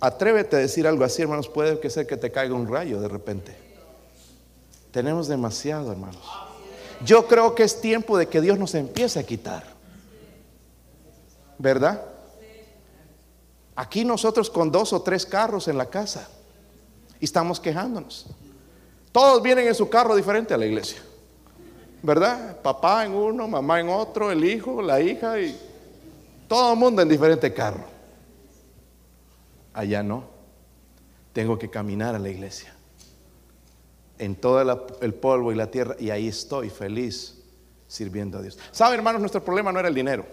[0.00, 1.46] Atrévete a decir algo así, hermanos.
[1.46, 3.54] Puede que sea que te caiga un rayo de repente.
[4.92, 6.24] Tenemos demasiado, hermanos.
[7.04, 9.62] Yo creo que es tiempo de que Dios nos empiece a quitar.
[11.58, 12.00] ¿Verdad?
[13.74, 16.30] Aquí nosotros con dos o tres carros en la casa
[17.20, 18.26] y estamos quejándonos.
[19.12, 21.00] Todos vienen en su carro diferente a la iglesia.
[22.02, 22.60] ¿Verdad?
[22.60, 25.58] Papá en uno, mamá en otro, el hijo, la hija y
[26.46, 27.84] todo el mundo en diferente carro.
[29.72, 30.24] Allá no.
[31.32, 32.74] Tengo que caminar a la iglesia.
[34.18, 34.60] En todo
[35.00, 37.42] el polvo y la tierra y ahí estoy feliz
[37.88, 38.58] sirviendo a Dios.
[38.72, 39.20] ¿Sabe, hermanos?
[39.20, 40.24] Nuestro problema no era el dinero.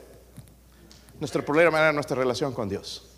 [1.20, 3.10] Nuestro problema era nuestra relación con Dios.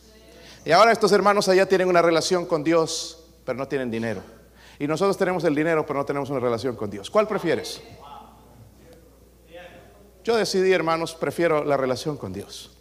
[0.65, 4.21] Y ahora estos hermanos allá tienen una relación con Dios, pero no tienen dinero.
[4.79, 7.09] Y nosotros tenemos el dinero, pero no tenemos una relación con Dios.
[7.09, 7.81] ¿Cuál prefieres?
[10.23, 12.75] Yo decidí, hermanos, prefiero la relación con Dios.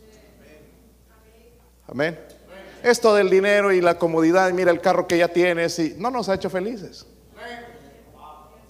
[1.86, 2.18] Amén.
[2.82, 6.28] Esto del dinero y la comodidad, mira el carro que ya tienes, y no nos
[6.28, 7.06] ha hecho felices.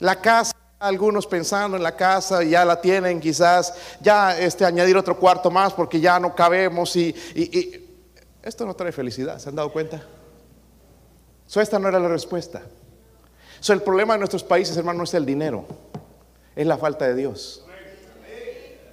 [0.01, 5.17] La casa, algunos pensando en la casa, ya la tienen quizás, ya este, añadir otro
[5.19, 7.15] cuarto más porque ya no cabemos y,
[8.43, 10.05] esto no trae felicidad, ¿se han dado cuenta?
[11.47, 12.63] So, esta no era la respuesta.
[13.61, 15.65] So, el problema de nuestros países, hermano, no es el dinero,
[16.57, 17.65] es la falta de Dios.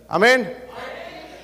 [0.08, 0.62] Amén.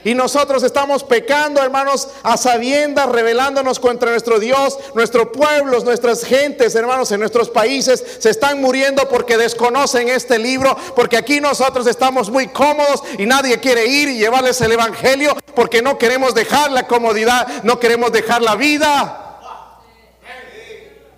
[0.04, 6.76] Y nosotros estamos pecando, hermanos, a sabiendas, revelándonos contra nuestro Dios, nuestros pueblos, nuestras gentes,
[6.76, 12.30] hermanos, en nuestros países se están muriendo porque desconocen este libro, porque aquí nosotros estamos
[12.30, 16.88] muy cómodos y nadie quiere ir y llevarles el Evangelio porque no queremos dejar la
[16.88, 19.27] comodidad, no queremos dejar la vida.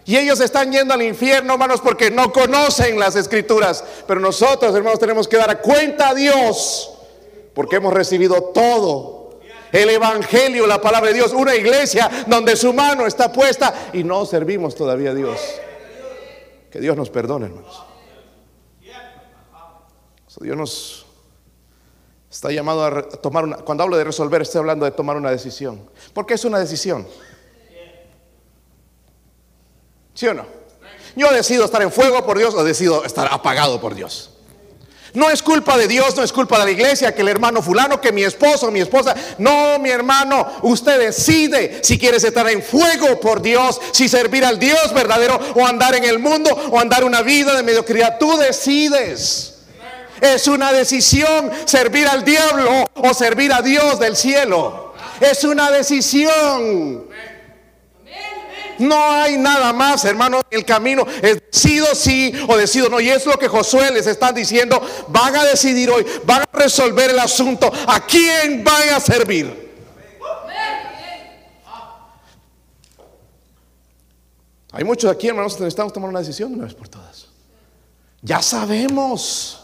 [0.10, 3.84] Y ellos están yendo al infierno, hermanos, porque no conocen las escrituras.
[4.08, 6.96] Pero nosotros, hermanos, tenemos que dar cuenta a Dios
[7.54, 9.40] porque hemos recibido todo.
[9.72, 14.26] El Evangelio, la palabra de Dios, una iglesia donde su mano está puesta y no
[14.26, 15.40] servimos todavía a Dios.
[16.72, 17.84] Que Dios nos perdone, hermanos.
[20.42, 21.06] Dios nos
[22.32, 25.88] está llamado a tomar una, cuando hablo de resolver, estoy hablando de tomar una decisión.
[26.16, 27.06] Porque es una decisión.
[30.20, 30.46] ¿Sí o no?
[31.16, 34.32] Yo decido estar en fuego por Dios o decido estar apagado por Dios.
[35.14, 38.02] No es culpa de Dios, no es culpa de la iglesia, que el hermano fulano,
[38.02, 39.16] que mi esposo, mi esposa.
[39.38, 44.60] No, mi hermano, usted decide si quieres estar en fuego por Dios, si servir al
[44.60, 48.18] Dios verdadero o andar en el mundo o andar una vida de mediocridad.
[48.20, 49.54] Tú decides.
[50.20, 54.96] Es una decisión servir al diablo o servir a Dios del cielo.
[55.22, 57.08] Es una decisión.
[58.80, 60.42] No hay nada más, hermano.
[60.50, 63.00] El camino es decido sí o decido no.
[63.00, 64.82] Y es lo que Josué les está diciendo.
[65.10, 67.72] Van a decidir hoy, van a resolver el asunto.
[67.88, 69.70] ¿A quién van a servir?
[74.72, 77.28] Hay muchos aquí, hermanos, que necesitamos tomar una decisión una vez por todas.
[78.22, 79.64] Ya sabemos.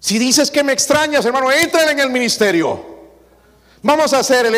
[0.00, 2.95] Si dices que me extrañas, hermano, entra en el ministerio.
[3.86, 4.50] Vamos a hacer,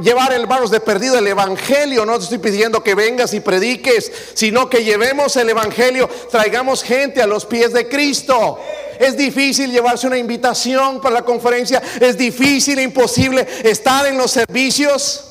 [0.00, 2.06] llevar hermanos de perdido el Evangelio.
[2.06, 7.20] No te estoy pidiendo que vengas y prediques, sino que llevemos el Evangelio, traigamos gente
[7.20, 8.58] a los pies de Cristo.
[8.98, 15.22] Es difícil llevarse una invitación para la conferencia, es difícil, imposible estar en los servicios.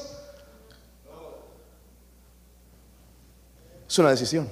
[3.89, 4.47] Es una decisión.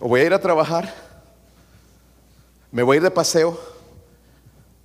[0.00, 0.94] O voy a ir a trabajar,
[2.72, 3.60] me voy a ir de paseo,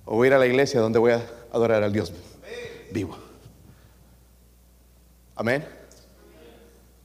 [0.04, 2.12] o voy a ir a la iglesia donde voy a adorar al Dios
[2.94, 3.18] vivo.
[5.36, 5.66] Amén.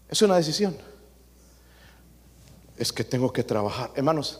[0.08, 0.78] Es una decisión.
[2.78, 3.92] Es que tengo que trabajar.
[3.96, 4.40] Hermanos,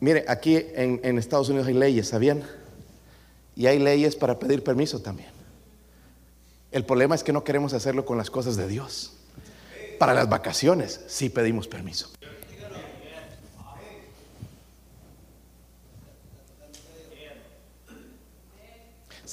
[0.00, 2.42] mire, aquí en, en Estados Unidos hay leyes, ¿sabían?
[3.54, 5.28] Y hay leyes para pedir permiso también.
[6.72, 9.12] El problema es que no queremos hacerlo con las cosas de Dios.
[9.98, 12.10] Para las vacaciones sí pedimos permiso.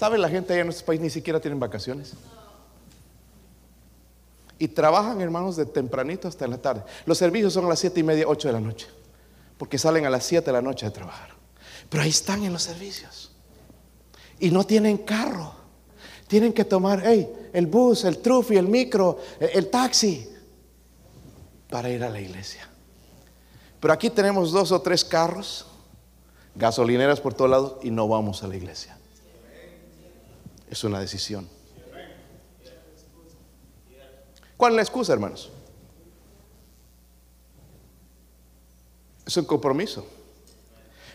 [0.02, 2.14] ¿Sabe la gente allá en nuestro país ni siquiera tienen vacaciones?
[4.58, 6.82] Y trabajan, hermanos, de tempranito hasta la tarde.
[7.06, 8.88] Los servicios son a las siete y media, ocho de la noche.
[9.60, 11.30] Porque salen a las siete de la noche de trabajar.
[11.88, 13.32] Pero ahí están en los servicios.
[14.40, 15.54] Y no tienen carro.
[16.28, 20.28] Tienen que tomar el bus, el trufi, el micro, el taxi
[21.70, 22.68] para ir a la iglesia.
[23.80, 25.68] Pero aquí tenemos dos o tres carros,
[26.56, 28.98] gasolineras por todos lados y no vamos a la iglesia.
[30.72, 31.50] Es una decisión.
[34.56, 35.52] ¿Cuál es la excusa, hermanos?
[39.26, 40.08] Es un compromiso.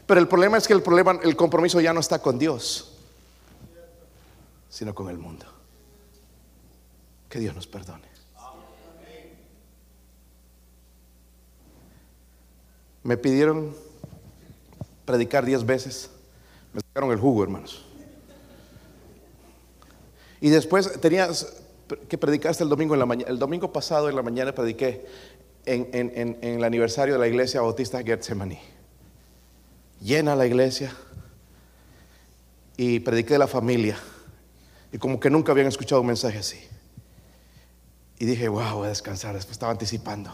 [0.06, 2.98] Pero el problema es que el problema, el compromiso ya no está con Dios,
[4.68, 5.46] sino con el mundo.
[7.30, 8.06] Que Dios nos perdone.
[13.04, 13.74] Me pidieron
[15.06, 16.10] predicar diez veces.
[16.74, 17.86] Me sacaron el jugo, hermanos.
[20.46, 21.54] Y después tenías
[22.08, 23.28] que predicar hasta el domingo en la mañana.
[23.28, 25.04] El domingo pasado en la mañana prediqué
[25.64, 28.60] en el aniversario de la iglesia bautista Getsemaní.
[30.00, 30.94] Llena la iglesia
[32.76, 33.98] y prediqué de la familia.
[34.92, 36.60] Y como que nunca habían escuchado un mensaje así.
[38.20, 39.34] Y dije, wow, voy a descansar.
[39.34, 40.30] Después estaba anticipando.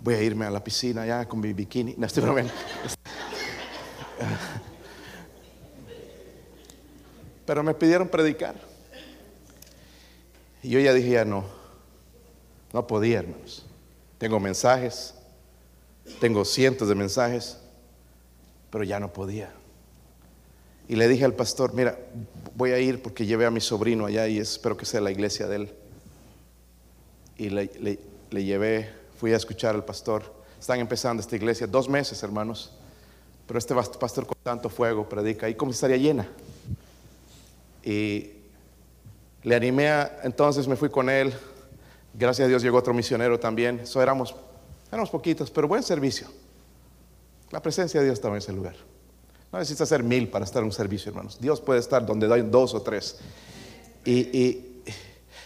[0.00, 1.94] Voy a irme a la piscina ya con mi bikini.
[1.96, 2.52] No estoy bromeando.
[7.46, 8.56] Pero me pidieron predicar.
[10.62, 11.44] Y yo ya dije, ya no.
[12.72, 13.64] No podía, hermanos.
[14.18, 15.14] Tengo mensajes.
[16.20, 17.58] Tengo cientos de mensajes.
[18.70, 19.52] Pero ya no podía.
[20.88, 21.98] Y le dije al pastor, mira,
[22.56, 25.46] voy a ir porque llevé a mi sobrino allá y espero que sea la iglesia
[25.46, 25.72] de él.
[27.36, 27.98] Y le, le-
[28.30, 30.22] le llevé, fui a escuchar al pastor.
[30.58, 32.72] Están empezando esta iglesia, dos meses, hermanos.
[33.46, 35.48] Pero este pastor con tanto fuego predica.
[35.48, 36.28] ¿Y cómo estaría llena?
[37.84, 38.32] Y
[39.42, 41.32] le animé, a- entonces me fui con él.
[42.14, 43.80] Gracias a Dios llegó otro misionero también.
[43.80, 44.34] Eso éramos,
[44.90, 46.26] éramos poquitos, pero buen servicio.
[47.50, 48.74] La presencia de Dios estaba en ese lugar.
[49.52, 51.38] No necesita ser mil para estar en un servicio, hermanos.
[51.40, 53.18] Dios puede estar donde hay dos o tres.
[54.04, 54.82] Y, y-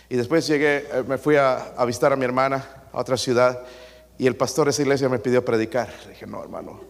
[0.08, 3.62] y después llegué, eh, me fui a, a visitar a mi hermana a otra ciudad
[4.18, 5.88] y el pastor de esa iglesia me pidió predicar.
[6.04, 6.80] Le dije, no, hermano,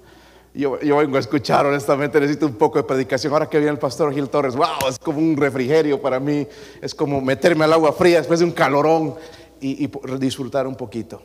[0.55, 3.33] yo, yo vengo a escuchar, honestamente necesito un poco de predicación.
[3.33, 6.47] Ahora que viene el pastor Gil Torres, wow, es como un refrigerio para mí,
[6.81, 9.15] es como meterme al agua fría después de un calorón
[9.61, 9.87] y,
[10.19, 11.23] disfrutar un poquito.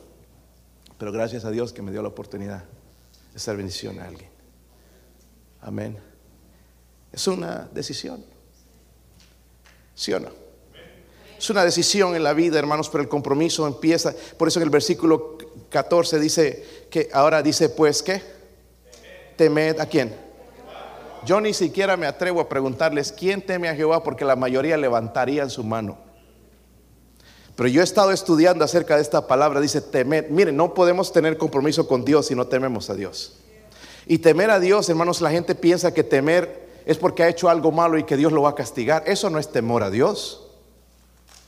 [0.97, 2.63] Pero gracias a Dios que me dio la oportunidad
[3.33, 4.29] de ser bendición a alguien.
[5.61, 5.97] Amén.
[7.11, 8.23] Es una decisión.
[9.93, 10.29] ¿Sí o no?
[11.37, 14.13] Es una decisión en la vida, hermanos, pero el compromiso empieza.
[14.37, 15.37] Por eso en el versículo
[15.69, 18.36] 14 dice que ahora dice, pues, ¿qué?
[19.37, 20.15] Temed a quién.
[21.25, 25.49] Yo ni siquiera me atrevo a preguntarles quién teme a Jehová porque la mayoría levantarían
[25.49, 25.97] su mano.
[27.55, 30.29] Pero yo he estado estudiando acerca de esta palabra, dice temed.
[30.29, 33.33] Miren, no podemos tener compromiso con Dios si no tememos a Dios.
[34.05, 37.71] Y temer a Dios, hermanos, la gente piensa que temer es porque ha hecho algo
[37.71, 39.03] malo y que Dios lo va a castigar.
[39.05, 40.47] Eso no es temor a Dios.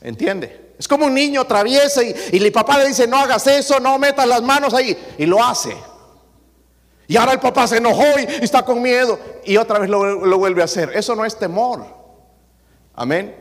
[0.02, 0.74] ¿Entiende?
[0.78, 3.98] Es como un niño traviesa y, y el papá le dice, no hagas eso, no
[3.98, 4.98] metas las manos ahí.
[5.16, 5.74] Y lo hace.
[7.10, 9.18] Y ahora el papá se enojó y, está con miedo.
[9.44, 10.92] Y otra vez lo, lo vuelve a hacer.
[10.94, 11.84] Eso no es temor.
[12.94, 13.34] Amén.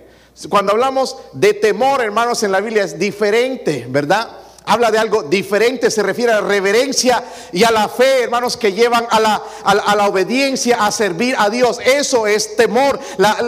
[0.50, 4.28] Cuando hablamos de temor, hermanos, en la Biblia es diferente, ¿verdad?
[4.66, 9.06] Habla de algo diferente, se refiere a reverencia y a la fe, hermanos, que llevan
[9.08, 11.80] a la, a la- obediencia, a servir a Dios.
[11.86, 13.00] Eso es temor.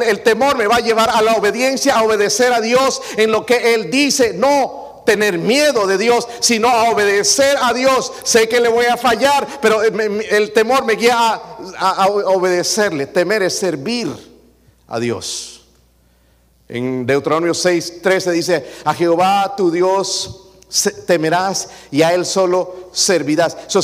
[0.05, 3.43] El temor me va a llevar a la obediencia, a obedecer a Dios en lo
[3.43, 4.33] que Él dice.
[4.35, 8.11] No tener miedo de Dios, sino a obedecer a Dios.
[8.23, 11.17] Sé que le voy a fallar, pero me- el temor me guía
[11.77, 13.07] a, a- obedecerle.
[13.07, 14.07] Temer es servir
[14.87, 15.65] a Dios.
[16.67, 20.40] En Deuteronomio 6, 13 dice, a Jehová tu Dios
[21.05, 23.57] temerás y a Él solo servirás.
[23.67, 23.81] So,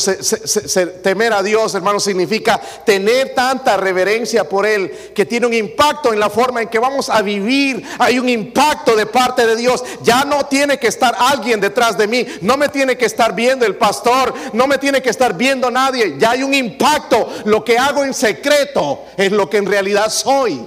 [1.03, 6.19] temer a Dios, hermano, significa tener tanta reverencia por Él que tiene un impacto en
[6.19, 7.83] la forma en que vamos a vivir.
[7.99, 9.83] Hay un impacto de parte de Dios.
[10.01, 12.25] Ya no tiene que estar alguien detrás de mí.
[12.41, 14.33] No me tiene que estar viendo el pastor.
[14.53, 16.15] No me tiene que estar viendo nadie.
[16.17, 17.29] Ya hay un impacto.
[17.45, 20.65] Lo que hago en secreto es lo que en realidad soy.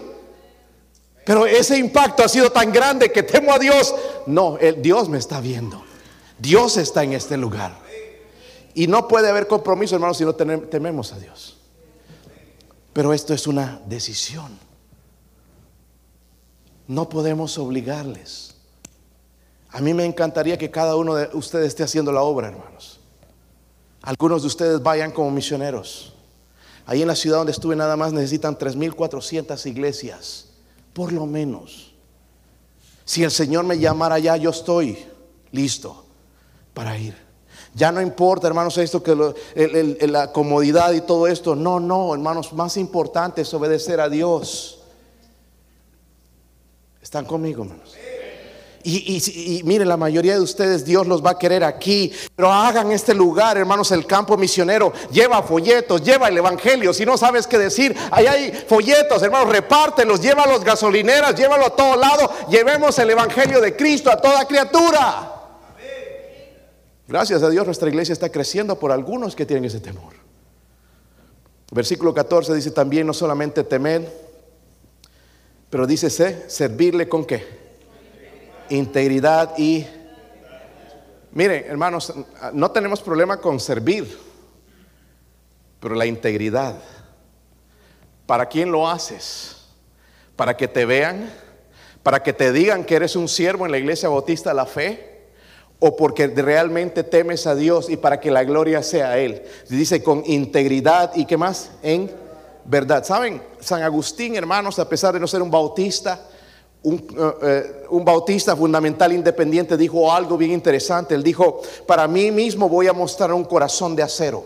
[1.25, 3.95] Pero ese impacto ha sido tan grande que temo a Dios.
[4.27, 5.90] No, el Dios me está viendo.
[6.41, 7.79] Dios está en este lugar.
[8.75, 11.59] Y no puede haber compromiso, hermanos, si no tememos a Dios.
[12.93, 14.59] Pero esto es una decisión.
[16.87, 18.55] No podemos obligarles.
[19.71, 23.01] A mí me encantaría que cada uno de ustedes esté haciendo la obra, hermanos.
[24.03, 26.15] Algunos de ustedes vayan como misioneros.
[26.87, 30.47] Ahí en la ciudad donde estuve nada más necesitan 3.400 iglesias,
[30.93, 31.93] por lo menos.
[33.05, 34.99] Si el Señor me llamara allá, yo estoy
[35.53, 36.10] listo
[36.81, 37.15] para ir.
[37.75, 39.15] Ya no importa, hermanos, esto que
[40.07, 41.55] la comodidad y todo esto.
[41.55, 44.79] No, no, hermanos, más importante es obedecer a Dios.
[47.03, 47.95] ¿Están conmigo, hermanos?
[48.83, 52.11] Y, y, si- y mire, la mayoría de ustedes Dios los va a querer aquí,
[52.35, 54.91] pero hagan este lugar, hermanos, el campo misionero.
[55.13, 56.95] Lleva folletos, lleva el evangelio.
[56.95, 61.95] Si no sabes qué decir, ahí hay folletos, hermanos, repártelos, llévalos gasolineras, llévalo a todo
[61.97, 62.31] lado.
[62.49, 65.37] Llevemos el evangelio de Cristo a toda criatura.
[67.11, 70.13] Gracias a Dios nuestra iglesia está creciendo por algunos que tienen ese temor.
[71.73, 74.09] Versículo 14 dice también no solamente temer,
[75.69, 77.45] pero dice servirle con qué?
[78.69, 79.85] Integridad y...
[81.33, 82.15] Miren, hermanos,
[82.53, 84.17] no tenemos problema con servir,
[85.81, 86.77] pero la integridad.
[88.25, 89.67] ¿Para quién lo haces?
[90.37, 91.29] ¿Para que te vean?
[92.05, 95.11] ¿Para que te digan que eres un siervo en la iglesia bautista de la fe?
[95.81, 99.43] O porque realmente temes a Dios y para que la gloria sea a Él.
[99.69, 101.71] Dice con integridad y qué más?
[101.83, 102.11] En
[102.67, 103.03] verdad.
[103.03, 103.43] ¿Saben?
[103.59, 106.29] San Agustín, hermanos, a pesar de no ser un bautista,
[106.83, 111.15] un, eh, eh, un, bautista fundamental independiente dijo algo bien interesante.
[111.15, 114.45] Él dijo, para mí mismo voy a mostrar un corazón de acero.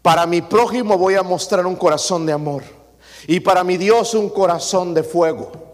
[0.00, 2.62] Para mi prójimo voy a mostrar un corazón de amor.
[3.26, 5.71] Y para mi Dios un corazón de fuego.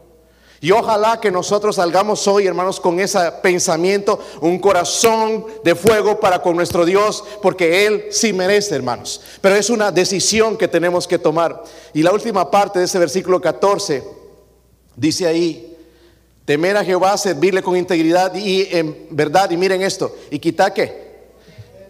[0.60, 6.42] Y ojalá que nosotros salgamos hoy, hermanos, con ese pensamiento, un corazón de fuego para
[6.42, 9.20] con nuestro Dios, porque Él sí merece, hermanos.
[9.40, 11.62] Pero es una decisión que tenemos que tomar.
[11.94, 14.02] Y la última parte de ese versículo 14
[14.96, 15.76] dice ahí,
[16.44, 21.06] temer a Jehová, servirle con integridad y en verdad, y miren esto, y quita que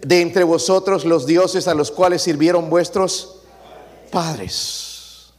[0.02, 3.40] de entre vosotros los dioses a los cuales sirvieron vuestros
[4.10, 5.32] padres.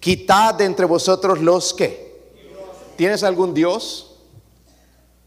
[0.00, 2.11] Quitad de entre vosotros los que
[3.02, 4.14] ¿Tienes algún Dios?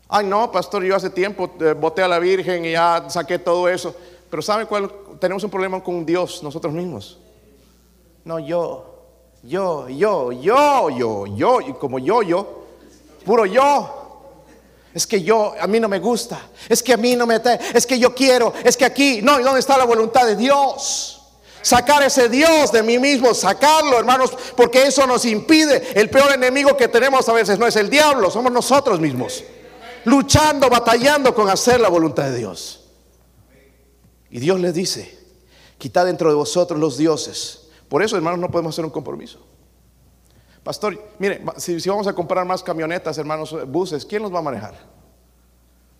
[0.08, 3.68] Ay, no, pastor, yo hace tiempo eh, voté a la Virgen y ya saqué todo
[3.68, 3.94] eso.
[4.30, 4.90] Pero ¿sabe cuál?
[5.20, 7.20] Tenemos un problema con Dios nosotros mismos.
[8.24, 8.96] No, yo,
[9.44, 12.64] yo, yo, yo, yo, yo, y como yo, yo,
[13.26, 14.22] puro yo.
[14.94, 16.40] Es que yo, a mí no me gusta.
[16.70, 17.42] Es que a mí no me,
[17.74, 18.54] es que yo quiero.
[18.64, 21.15] Es que aquí, no, ¿y dónde está la voluntad de Dios?
[21.66, 26.00] Sacar ese Dios de mí mismo, sacarlo, hermanos, porque eso nos impide.
[26.00, 29.44] El peor enemigo que tenemos a veces no es el diablo, somos nosotros mismos,
[30.04, 32.88] luchando, batallando con hacer la voluntad de Dios.
[34.30, 35.18] Y Dios les dice,
[35.80, 37.70] quitad dentro de vosotros los dioses.
[37.90, 39.40] Por eso, hermanos, no podemos hacer un compromiso.
[40.64, 44.76] Pastor, mire, si, vamos a comprar más camionetas, hermanos, buses, ¿quién los va a manejar?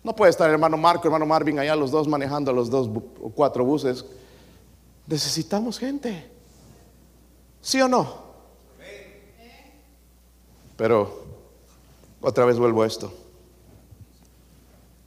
[0.04, 2.88] No puede estar el hermano Marco, hermano Marvin allá, los dos manejando los dos
[3.34, 4.04] cuatro buses.
[5.06, 6.30] Necesitamos gente.
[7.60, 8.26] ¿Sí o no?
[10.76, 11.24] Pero
[12.20, 13.12] otra vez vuelvo a esto.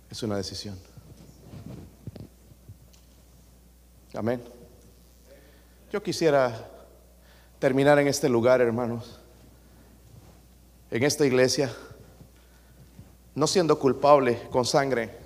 [0.10, 0.78] Es una decisión.
[4.16, 4.42] Amén.
[5.92, 6.68] Yo quisiera
[7.60, 9.20] terminar en este lugar, hermanos,
[10.90, 11.72] en esta iglesia,
[13.36, 15.18] no siendo culpable con sangre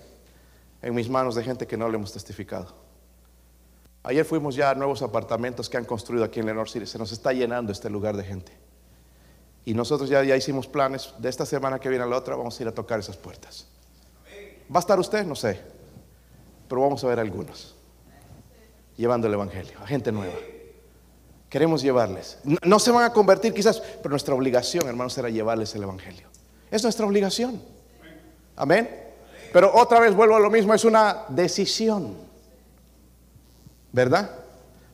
[0.82, 2.83] en mis manos de gente que no le hemos testificado.
[4.04, 6.86] Ayer fuimos ya a nuevos apartamentos que han construido aquí en Lenore City.
[6.86, 8.52] Se nos está llenando este lugar de gente.
[9.66, 11.14] Y nosotros ya, ya hicimos planes.
[11.20, 13.68] De esta semana que viene a la otra vamos a ir a tocar esas puertas.
[14.70, 15.26] ¿Va a estar usted?
[15.26, 15.62] No sé.
[16.68, 17.76] Pero vamos a ver algunos.
[18.98, 20.36] Llevando el Evangelio a gente nueva.
[21.50, 22.40] Queremos llevarles.
[22.44, 26.28] No, no se van a convertir quizás, pero nuestra obligación, hermanos, será llevarles el Evangelio.
[26.70, 27.62] Es nuestra obligación.
[28.56, 28.90] Amén.
[29.54, 32.33] Pero otra vez vuelvo a lo mismo, es una decisión.
[33.94, 34.30] ¿Verdad?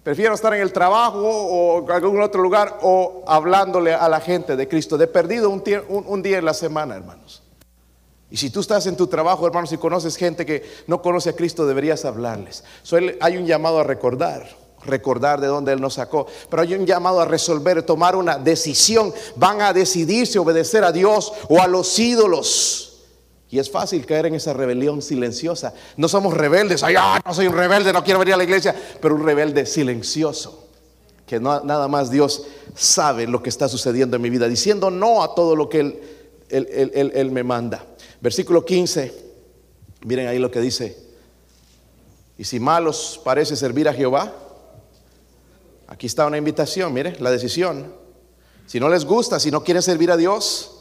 [0.03, 4.55] Prefiero estar en el trabajo o en algún otro lugar o hablándole a la gente
[4.55, 4.97] de Cristo.
[4.97, 7.41] De perdido un, un, día en la semana, hermanos.
[8.29, 11.35] Y si tú estás en tu trabajo, hermanos, y conoces gente que no conoce a
[11.35, 12.63] Cristo, deberías hablarles.
[13.19, 14.47] hay un llamado a recordar,
[14.85, 19.13] recordar de dónde Él nos sacó, pero hay un llamado a resolver, tomar una decisión.
[19.35, 22.88] Van a decidirse obedecer a Dios o a los ídolos.
[23.51, 25.73] Y es fácil caer en esa rebelión silenciosa.
[25.97, 28.75] No somos rebeldes, ay, ah, no soy un rebelde, no quiero venir a la iglesia,
[29.01, 30.67] pero un rebelde silencioso.
[31.25, 32.45] Que no, nada más Dios
[32.75, 35.99] sabe lo que está sucediendo en mi vida, diciendo no a todo lo que Él,
[36.49, 37.83] él, me manda.
[38.21, 39.13] Versículo 15,
[40.05, 40.97] miren ahí lo que dice.
[42.37, 44.31] Y si malos parece servir a Jehová,
[45.87, 47.93] aquí está una invitación, mire, la decisión.
[48.67, 50.78] Si no les gusta, si no quieren servir a Dios,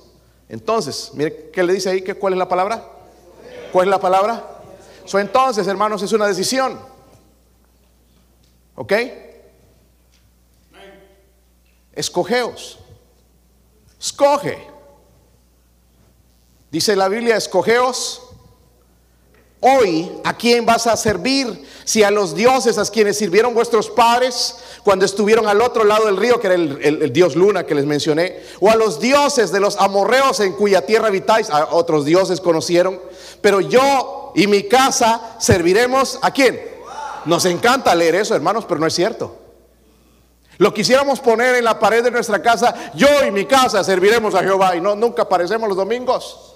[0.49, 2.03] entonces, mire, ¿qué le dice ahí?
[2.03, 2.84] ¿Cuál es la palabra?
[3.72, 4.44] ¿Cuál es la palabra?
[5.05, 6.78] So, entonces, hermanos, es una decisión.
[8.74, 8.92] ¿Ok?
[11.92, 12.78] Escogeos.
[13.99, 14.59] Escoge.
[16.70, 18.28] Dice la Biblia, escogeos
[19.61, 24.56] hoy a quién vas a servir, si a los dioses a quienes sirvieron vuestros padres
[24.84, 28.40] cuando estuvieron al otro lado del río, que era el, dios Luna que les mencioné,
[28.61, 33.00] o a los dioses de los amorreos en cuya tierra habitáis, a otros dioses conocieron,
[33.40, 36.61] pero yo y mi casa serviremos a quién.
[37.24, 39.36] Nos encanta leer eso, hermanos, pero no es cierto.
[40.59, 44.42] Lo quisiéramos poner en la pared de nuestra casa, yo y mi casa serviremos a
[44.42, 46.47] Jehová, y no nunca aparecemos los domingos.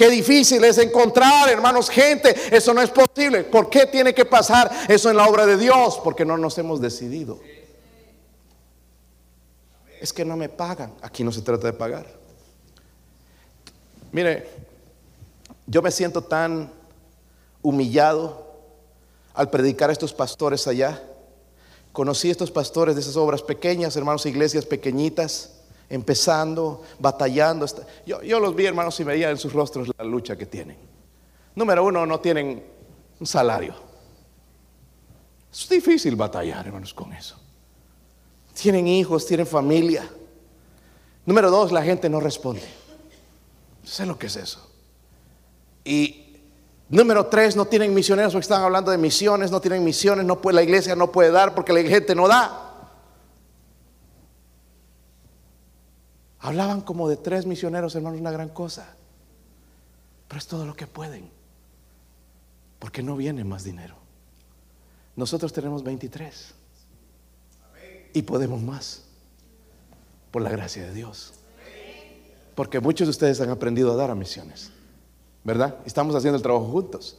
[0.00, 2.34] Qué difícil es encontrar, hermanos, gente.
[2.56, 3.44] Eso no es posible.
[3.44, 6.00] ¿Por qué tiene que pasar eso en la obra de Dios?
[6.02, 7.38] Porque no nos hemos decidido.
[10.00, 10.94] Es que no me pagan.
[11.02, 12.06] Aquí no se trata de pagar.
[14.10, 14.48] Mire,
[15.66, 16.72] yo me siento tan
[17.60, 18.54] humillado
[19.34, 21.02] al predicar a estos pastores allá.
[21.92, 25.59] Conocí a estos pastores de esas obras pequeñas, hermanos, iglesias pequeñitas
[25.90, 27.66] empezando, batallando.
[28.06, 30.78] Yo, yo los vi, hermanos, y veía en sus rostros la lucha que tienen.
[31.56, 32.64] Número uno, no tienen
[33.18, 33.74] un salario.
[35.52, 37.36] Es difícil batallar, hermanos, con eso.
[38.54, 40.08] Tienen hijos, tienen familia.
[41.26, 42.62] Número dos, la gente no responde.
[43.82, 44.70] Sé lo que es eso.
[45.84, 46.36] Y
[46.88, 50.94] número tres, no tienen misioneros porque están hablando de misiones, no tienen misiones, la iglesia
[50.94, 52.69] no puede dar porque la gente no da.
[56.40, 58.94] Hablaban como de tres misioneros, hermanos, una gran cosa.
[60.26, 61.30] Pero es todo lo que pueden.
[62.78, 63.96] Porque no viene más dinero.
[65.16, 66.54] Nosotros tenemos 23.
[68.14, 69.04] Y podemos más.
[70.30, 71.34] Por la gracia de Dios.
[72.54, 74.70] Porque muchos de ustedes han aprendido a dar a misiones.
[75.44, 75.76] ¿Verdad?
[75.84, 77.18] Estamos haciendo el trabajo juntos.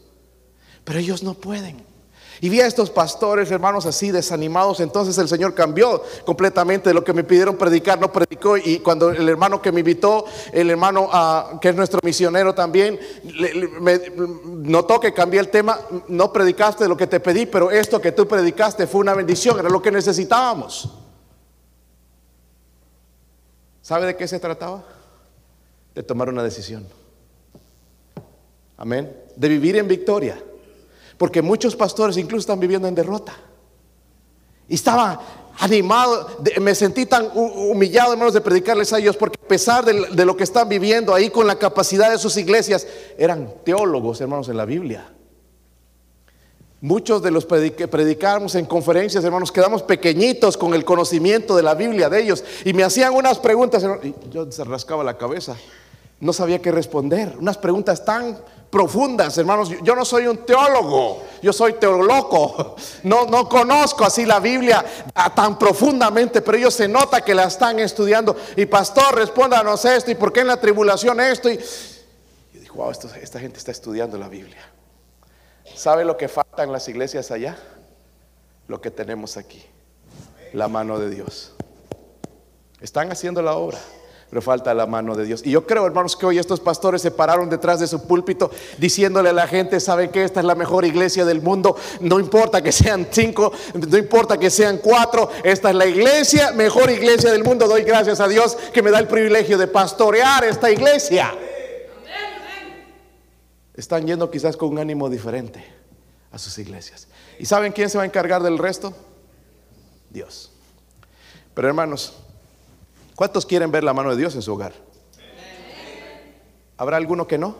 [0.83, 1.90] Pero ellos no pueden.
[2.39, 4.79] Y vi a estos pastores, hermanos, así desanimados.
[4.79, 8.57] Entonces el Señor cambió completamente de lo que me pidieron predicar, no predicó.
[8.57, 12.99] Y cuando el hermano que me invitó, el hermano ah, que es nuestro misionero también,
[13.81, 14.01] me
[14.45, 15.79] notó que cambié el tema.
[16.07, 19.69] No predicaste lo que te pedí, pero esto que tú predicaste fue una bendición, era
[19.69, 20.89] lo que necesitábamos.
[23.81, 24.83] ¿Sabe de qué se trataba?
[25.93, 26.87] De tomar una decisión.
[28.77, 29.15] Amén.
[29.35, 30.41] De vivir en victoria.
[31.21, 33.31] Porque muchos pastores incluso están viviendo en derrota.
[34.67, 35.21] Y estaba
[35.59, 36.27] animado,
[36.59, 40.43] me sentí tan humillado, hermanos, de predicarles a ellos, porque a pesar de, lo que
[40.43, 42.87] están viviendo ahí con la capacidad de sus iglesias,
[43.19, 45.11] eran teólogos, hermanos, en la Biblia.
[46.81, 51.75] Muchos de los que predicamos en conferencias, hermanos, quedamos pequeñitos con el conocimiento de la
[51.75, 55.55] Biblia de ellos y me hacían unas preguntas, y yo se rascaba la cabeza,
[56.19, 58.39] no sabía qué responder, unas preguntas tan
[58.71, 59.69] profundas, hermanos.
[59.83, 62.75] Yo no soy un teólogo, yo soy teoloco.
[63.03, 64.85] No, no conozco así la Biblia
[65.35, 68.35] tan profundamente, pero ellos se nota que la están estudiando.
[68.55, 71.49] Y pastor, respóndanos esto, y por qué en la tribulación esto.
[71.49, 74.61] Y yo dije, wow, esta gente está estudiando la Biblia.
[75.75, 77.57] ¿Sabe lo que falta en las iglesias allá?
[78.67, 79.65] Lo que tenemos aquí,
[80.53, 81.53] la mano de Dios.
[82.79, 83.79] Están haciendo la obra
[84.31, 85.41] pero falta la mano de Dios.
[85.43, 89.27] Y yo creo, hermanos, que hoy estos pastores se pararon detrás de su púlpito diciéndole
[89.27, 92.71] a la gente, saben que esta es la mejor iglesia del mundo, no importa que
[92.71, 97.67] sean cinco, no importa que sean cuatro, esta es la iglesia, mejor iglesia del mundo.
[97.67, 101.35] Doy gracias a Dios que me da el privilegio de pastorear esta iglesia.
[103.73, 105.61] Están yendo quizás con un ánimo diferente
[106.31, 107.09] a sus iglesias.
[107.37, 108.93] ¿Y saben quién se va a encargar del resto?
[110.09, 110.53] Dios.
[111.53, 112.13] Pero hermanos,
[113.21, 114.73] ¿Cuántos quieren ver la mano de Dios en su hogar?
[116.75, 117.55] ¿Habrá alguno que no?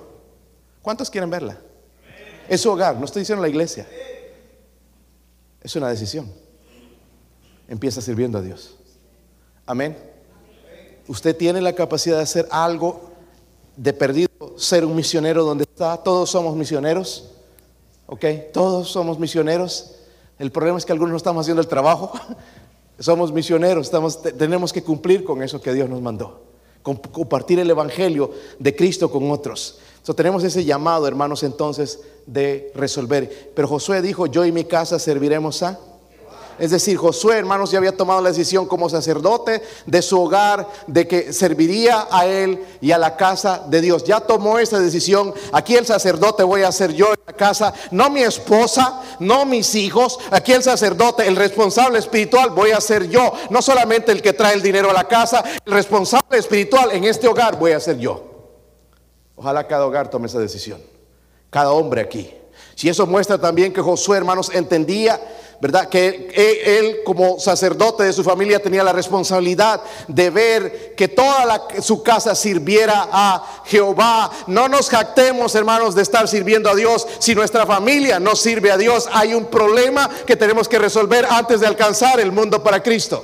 [0.81, 1.55] ¿Cuántos quieren verla?
[2.49, 3.87] En su hogar, no estoy diciendo la iglesia.
[5.61, 6.33] Es una decisión.
[7.67, 8.75] Empieza sirviendo a Dios.
[9.67, 9.95] Amén.
[11.07, 13.11] Usted tiene la capacidad de hacer algo
[13.77, 15.95] de perdido, ser un misionero donde está.
[15.97, 17.29] Todos somos misioneros.
[18.07, 18.25] ¿Ok?
[18.51, 19.91] Todos somos misioneros.
[20.39, 22.13] El problema es que algunos no estamos haciendo el trabajo.
[23.01, 23.91] Somos misioneros,
[24.37, 26.43] tenemos que cumplir con eso que Dios nos mandó,
[26.83, 29.79] compartir el Evangelio de Cristo con otros.
[30.03, 33.51] So, tenemos ese llamado, hermanos, entonces, de resolver.
[33.55, 35.79] Pero Josué dijo, yo y mi casa serviremos a
[36.61, 41.07] es decir, Josué, hermanos, ya había tomado la decisión como sacerdote de su hogar, de
[41.07, 44.03] que serviría a él y a la casa de Dios.
[44.03, 45.33] Ya tomó esa decisión.
[45.53, 49.73] Aquí el sacerdote voy a ser yo en la casa, no mi esposa, no mis
[49.73, 50.19] hijos.
[50.29, 53.33] Aquí el sacerdote, el responsable espiritual voy a ser yo.
[53.49, 57.27] No solamente el que trae el dinero a la casa, el responsable espiritual en este
[57.27, 58.23] hogar voy a ser yo.
[59.35, 60.79] Ojalá cada hogar tome esa decisión.
[61.49, 62.31] Cada hombre aquí.
[62.75, 65.19] Si eso muestra también que Josué, hermanos, entendía
[65.61, 65.89] ¿verdad?
[65.89, 66.31] Que
[66.65, 72.33] él, como sacerdote de su familia tenía la responsabilidad de ver que toda su casa
[72.33, 74.31] sirviera a Jehová.
[74.47, 77.07] No nos jactemos, hermanos, de estar sirviendo a Dios.
[77.19, 81.59] Si nuestra familia no sirve a Dios, hay un problema que tenemos que resolver antes
[81.59, 83.23] de alcanzar el mundo para Cristo.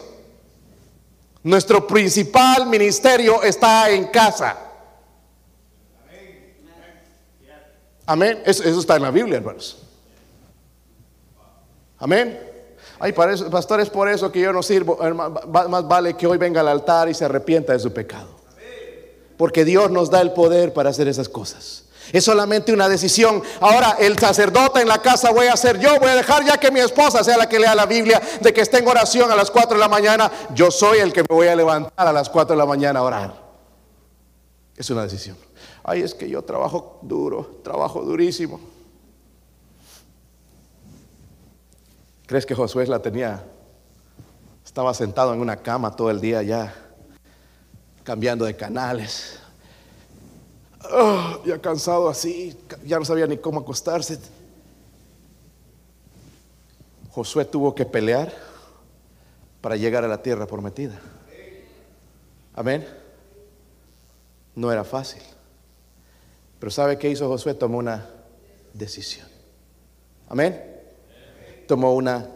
[1.42, 4.58] Nuestro principal ministerio está en casa.
[8.06, 8.44] Amén.
[8.46, 9.87] Eso, está en la Biblia, hermanos.
[12.00, 12.40] Amén.
[13.00, 14.98] Ay, para pastor, es por eso que yo no sirvo.
[15.48, 18.30] Más vale que hoy venga al altar y se arrepienta de su pecado.
[19.38, 21.84] Porque Dios nos da el poder para hacer esas cosas.
[22.12, 23.44] Es solamente una decisión.
[23.60, 26.00] Ahora, el sacerdote en la casa voy a hacer yo.
[26.00, 28.62] Voy a dejar ya que mi esposa sea la que lea la Biblia, de que
[28.62, 30.32] esté en oración a las 4 de la mañana.
[30.56, 33.04] Yo soy el que me voy a levantar a las 4 de la mañana a
[33.04, 33.48] orar.
[34.76, 35.38] Es una decisión.
[35.84, 38.77] Ay, es que yo trabajo duro, trabajo durísimo.
[42.28, 43.42] ¿Crees que Josué la tenía?
[44.66, 46.76] Estaba sentado en una cama todo el día ya,
[48.04, 49.40] cambiando de canales.
[50.82, 54.20] ah, ya cansado así, ya no sabía ni cómo acostarse.
[57.12, 58.34] Josué tuvo que pelear
[59.62, 61.00] para llegar a la tierra prometida.
[62.54, 62.86] Amén.
[64.54, 65.22] No era fácil.
[66.60, 67.54] Pero ¿sabe qué hizo Josué?
[67.54, 68.06] Tomó una
[68.74, 69.28] decisión.
[70.28, 70.77] Amén.
[71.68, 72.28] Tomó una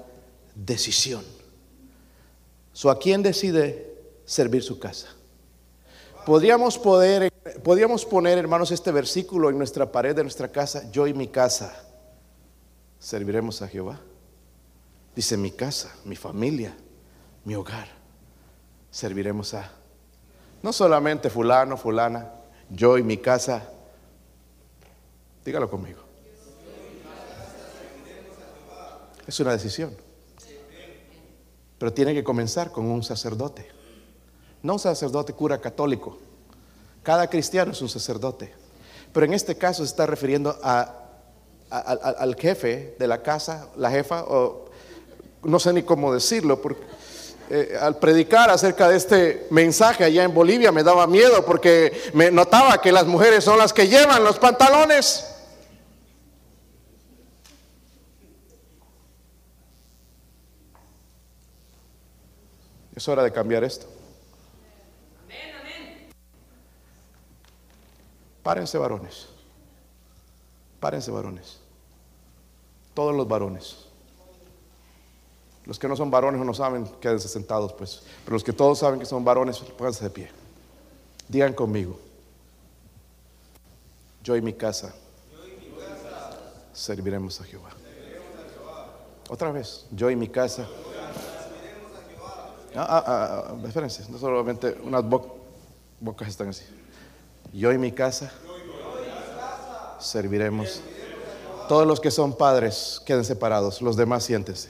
[0.53, 1.23] decisión.
[2.73, 5.07] So, ¿A quién decide servir su casa?
[6.25, 7.31] Podríamos, poder,
[7.63, 10.89] podríamos poner, hermanos, este versículo en nuestra pared de nuestra casa.
[10.91, 11.73] Yo y mi casa
[12.99, 13.99] serviremos a Jehová.
[15.15, 16.75] Dice mi casa, mi familia,
[17.43, 17.87] mi hogar.
[18.91, 19.71] Serviremos a...
[20.61, 22.31] No solamente fulano, fulana,
[22.69, 23.67] yo y mi casa.
[25.43, 26.10] Dígalo conmigo.
[29.27, 29.95] Es una decisión.
[31.77, 33.67] Pero tiene que comenzar con un sacerdote.
[34.61, 36.17] No un sacerdote cura católico.
[37.03, 38.53] Cada cristiano es un sacerdote.
[39.13, 40.93] Pero en este caso se está refiriendo a,
[41.69, 44.65] al jefe de la casa, la jefa, o
[45.43, 46.83] no sé ni cómo decirlo, porque
[47.49, 52.31] eh, al predicar acerca de este mensaje allá en Bolivia me daba miedo porque me
[52.31, 55.30] notaba que las mujeres son las que llevan los pantalones.
[63.01, 63.87] Es hora de cambiar esto.
[68.43, 69.25] Párense varones.
[70.79, 71.57] Párense varones.
[72.93, 73.87] Todos los varones.
[75.65, 78.03] Los que no son varones o no saben, quédense sentados, pues.
[78.23, 80.29] Pero los que todos saben que son varones, pónganse de pie.
[81.27, 81.99] Digan conmigo.
[84.23, 84.93] Yo y mi casa,
[86.71, 87.71] serviremos a Jehová.
[89.27, 90.67] Otra vez, yo y mi casa.
[92.75, 95.03] Ah, ah, ah, ah espérense, no solamente unas
[95.99, 96.63] bocas están así.
[97.53, 98.31] Yo y mi casa
[99.99, 100.81] serviremos.
[101.67, 104.69] Todos los que son padres queden separados, los demás siéntense.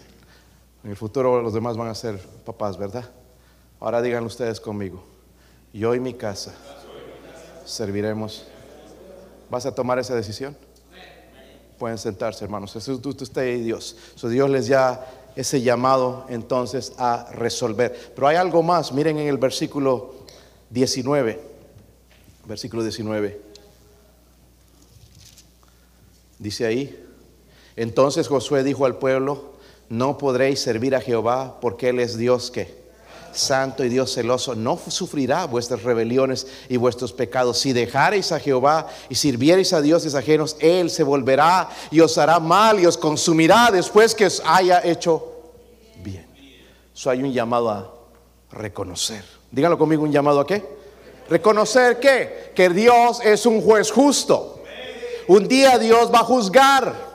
[0.84, 3.06] En el futuro los demás van a ser papás, ¿verdad?
[3.80, 5.04] Ahora digan ustedes conmigo.
[5.74, 6.54] Yo y mi casa
[7.66, 8.46] serviremos.
[9.50, 10.58] ¿Vas a tomar esa decisión?
[11.78, 12.76] Pueden sentarse, hermanos.
[12.76, 13.96] Eso es usted y Dios.
[14.30, 18.14] Dios les ya ese llamado entonces a resolver.
[18.16, 18.92] Pero hay algo más.
[18.92, 20.16] Miren en el versículo
[20.70, 21.40] 19.
[22.46, 23.42] Versículo 19.
[26.40, 27.08] Dice ahí.
[27.76, 29.54] Entonces Josué dijo al pueblo,
[29.90, 32.81] no podréis servir a Jehová porque Él es Dios que
[33.34, 37.60] santo y Dios celoso, no sufrirá vuestras rebeliones y vuestros pecados.
[37.60, 42.40] Si dejareis a Jehová y sirviereis a dioses ajenos, Él se volverá y os hará
[42.40, 45.52] mal y os consumirá después que os haya hecho
[46.04, 46.28] bien.
[46.94, 47.92] Eso hay un llamado a
[48.52, 49.24] reconocer.
[49.52, 50.64] Díganlo conmigo, un llamado a qué?
[51.30, 54.64] Reconocer que, que Dios es un juez justo.
[55.28, 57.11] Un día Dios va a juzgar.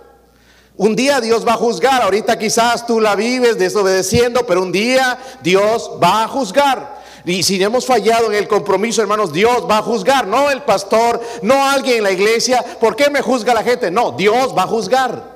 [0.76, 5.18] Un día Dios va a juzgar, ahorita quizás tú la vives desobedeciendo, pero un día
[5.42, 6.96] Dios va a juzgar.
[7.24, 11.20] Y si hemos fallado en el compromiso, hermanos, Dios va a juzgar, no el pastor,
[11.42, 12.64] no alguien en la iglesia.
[12.78, 13.90] ¿Por qué me juzga la gente?
[13.90, 15.34] No, Dios va a juzgar.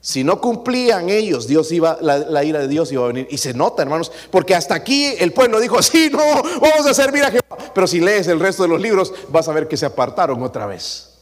[0.00, 3.26] Si no cumplían ellos, Dios iba, la, ira de Dios iba a venir.
[3.30, 6.18] Y se nota, hermanos, porque hasta aquí el pueblo dijo, sí, no,
[6.60, 7.72] vamos a servir a Jehová.
[7.74, 10.66] Pero si lees el resto de los libros, vas a ver que se apartaron otra
[10.66, 11.13] vez.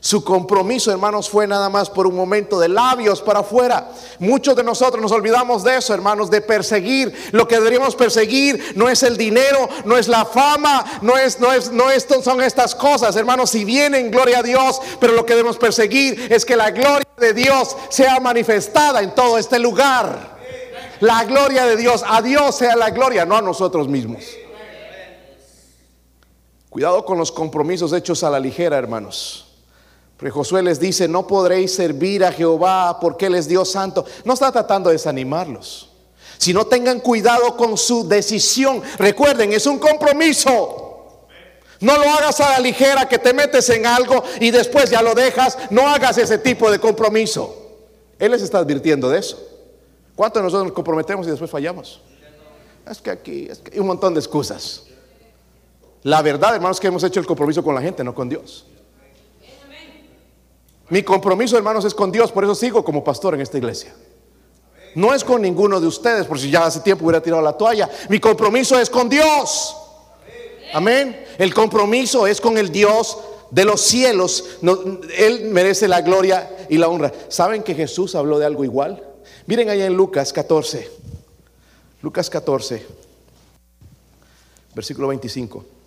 [0.00, 3.90] Su compromiso, hermanos, fue nada más por un momento de labios para afuera.
[4.20, 7.12] Muchos de nosotros nos olvidamos de eso, hermanos, de perseguir.
[7.32, 11.52] Lo que deberíamos perseguir no es el dinero, no es la fama, no es, no
[11.52, 11.86] es, no
[12.22, 13.50] son estas cosas, hermanos.
[13.50, 17.34] Si vienen, gloria a Dios, pero lo que debemos perseguir es que la gloria de
[17.34, 20.38] Dios sea manifestada en todo este lugar.
[21.00, 24.24] La gloria de Dios, a Dios sea la gloria, no a nosotros mismos.
[26.70, 29.47] Cuidado con los compromisos hechos a la ligera, hermanos.
[30.18, 34.04] Porque Josué les dice, no podréis servir a Jehová porque Él es Dios santo.
[34.24, 35.90] No está tratando de desanimarlos.
[36.38, 38.82] Si no tengan cuidado con su decisión.
[38.98, 41.26] Recuerden, es un compromiso.
[41.80, 45.14] No lo hagas a la ligera que te metes en algo y después ya lo
[45.14, 45.56] dejas.
[45.70, 47.54] No hagas ese tipo de compromiso.
[48.18, 49.40] Él les está advirtiendo de eso.
[50.16, 52.00] ¿Cuántos de nosotros nos comprometemos y después fallamos?
[52.90, 54.82] Es que aquí hay un montón de excusas.
[56.02, 58.66] La verdad, hermanos, que hemos hecho el compromiso con la gente, no con Dios.
[60.90, 63.94] Mi compromiso, hermanos, es con Dios, por eso sigo como pastor en esta iglesia.
[64.94, 67.88] No es con ninguno de ustedes, por si ya hace tiempo hubiera tirado la toalla.
[68.08, 69.76] Mi compromiso es con Dios.
[70.72, 71.24] Amén.
[71.38, 73.18] El compromiso es con el Dios
[73.50, 74.58] de los cielos.
[75.16, 77.12] él merece la gloria y la honra.
[77.28, 79.02] ¿Saben que Jesús habló de algo igual?
[79.46, 80.90] Miren allá en Lucas 14.
[82.00, 82.86] Lucas 14,
[84.74, 85.77] versículo 25.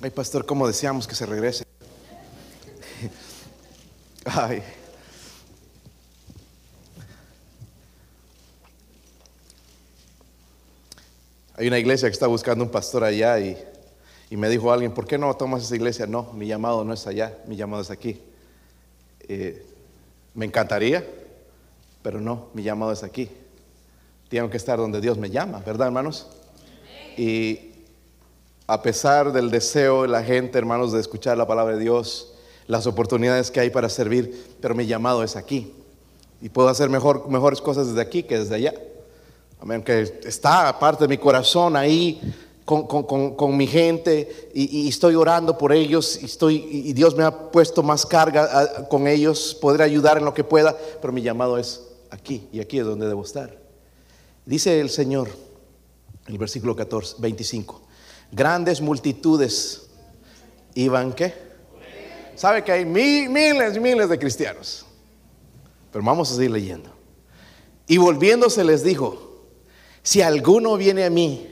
[0.00, 1.64] Ay, pastor, ¿cómo deseamos que se regrese?
[4.24, 4.62] Ay.
[11.56, 13.58] Hay una iglesia que está buscando un pastor allá y,
[14.30, 16.06] y me dijo alguien, ¿por qué no tomas esa iglesia?
[16.06, 18.22] No, mi llamado no es allá, mi llamado es aquí.
[19.26, 19.66] Eh,
[20.32, 21.04] me encantaría,
[22.02, 23.28] pero no, mi llamado es aquí.
[24.28, 26.28] Tengo que estar donde Dios me llama, ¿verdad, hermanos?
[27.16, 27.67] Y
[28.68, 32.34] a pesar del deseo de la gente, hermanos, de escuchar la palabra de Dios,
[32.66, 35.72] las oportunidades que hay para servir, pero mi llamado es aquí.
[36.42, 38.74] Y puedo hacer mejor, mejores cosas desde aquí que desde allá.
[39.58, 42.20] Amén, que está parte de mi corazón ahí
[42.66, 47.82] con, mi gente y, estoy orando por ellos y, estoy, y Dios me ha puesto
[47.82, 51.84] más carga ah, con ellos, poder ayudar en lo que pueda, pero mi llamado es
[52.10, 53.56] aquí y aquí es donde debo estar.
[54.44, 55.30] Dice el Señor,
[56.26, 57.87] el versículo 14, 25,
[58.32, 59.88] grandes multitudes
[60.74, 61.34] iban qué?
[62.34, 64.86] Sabe que hay miles y miles de cristianos,
[65.90, 66.90] pero vamos a seguir leyendo.
[67.88, 69.42] Y volviéndose les dijo,
[70.02, 71.48] si alguno viene a mí,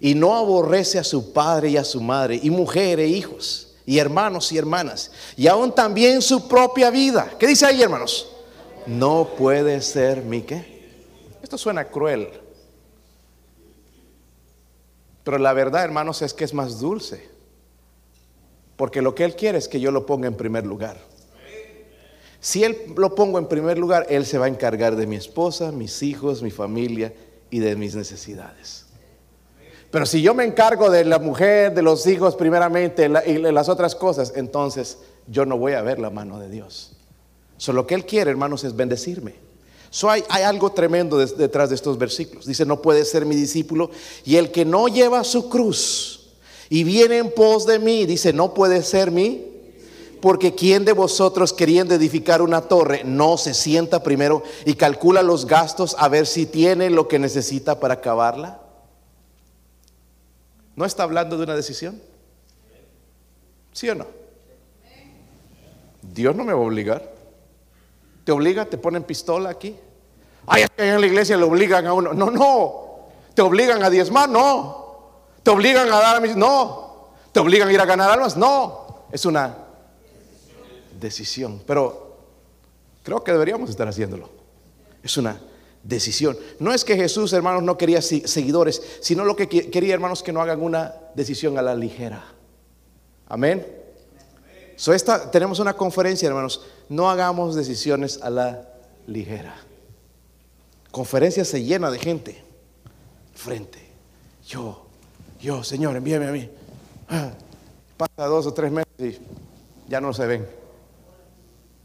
[0.00, 3.98] y no aborrece a su padre y a su madre, y mujer e hijos, y
[3.98, 7.32] hermanos y hermanas, y aún también su propia vida.
[7.38, 8.28] ¿Qué dice ahí, hermanos?
[8.86, 10.88] No puede ser mi qué.
[11.42, 12.28] Esto suena cruel.
[15.28, 17.28] Pero la verdad, hermanos, es que es más dulce.
[18.76, 20.96] Porque lo que Él quiere es que yo lo ponga en primer lugar.
[22.40, 25.70] Si Él lo pongo en primer lugar, Él se va a encargar de mi esposa,
[25.70, 27.12] mis hijos, mi familia
[27.50, 28.86] y de mis necesidades.
[29.90, 33.68] Pero si yo me encargo de la mujer, de los hijos primeramente y de las
[33.68, 36.96] otras cosas, entonces yo no voy a ver la mano de Dios.
[37.58, 39.34] Solo lo que Él quiere, hermanos, es bendecirme.
[40.02, 42.46] Hay, algo tremendo detrás de estos versículos.
[42.46, 43.90] Dice, no puede ser mi discípulo.
[44.24, 46.20] Y el que no lleva su cruz
[46.68, 49.46] y viene en pos de mí, dice, no puede ser mi.
[50.20, 55.46] Porque quien de vosotros queriendo edificar una torre no se sienta primero y calcula los
[55.46, 58.60] gastos a ver si tiene lo que necesita para acabarla.
[60.74, 62.00] ¿No está hablando de una decisión?
[63.72, 64.06] ¿Sí o no?
[66.02, 67.17] Dios no me va a obligar.
[68.28, 68.66] ¿Te obliga?
[68.66, 69.74] ¿Te ponen pistola aquí?
[70.46, 72.12] Ay, en la iglesia le obligan a uno.
[72.12, 73.08] No, no.
[73.32, 74.28] ¿Te obligan a diezmar?
[74.28, 75.22] No.
[75.42, 76.36] ¿Te obligan a dar a mis?
[76.36, 77.08] No.
[77.32, 78.36] ¿Te obligan a ir a ganar almas?
[78.36, 79.06] No.
[79.10, 79.56] Es una
[81.00, 81.62] decisión.
[81.66, 82.18] Pero
[83.02, 84.28] creo que deberíamos estar haciéndolo.
[85.02, 85.40] Es una
[85.82, 86.36] decisión.
[86.58, 90.42] No es que Jesús, hermanos, no quería seguidores, sino lo que quería, hermanos, que no
[90.42, 92.26] hagan una decisión a la ligera.
[93.26, 93.66] Amén.
[94.76, 96.60] So esta, tenemos una conferencia, hermanos.
[96.88, 98.68] No hagamos decisiones a la
[99.06, 99.54] ligera.
[100.90, 102.42] Conferencia se llena de gente.
[103.34, 103.78] Frente.
[104.46, 104.86] Yo,
[105.40, 106.50] yo, Señor, envíame a mí.
[107.08, 107.32] Ah,
[107.96, 109.18] pasa dos o tres meses y
[109.90, 110.46] ya no se ven.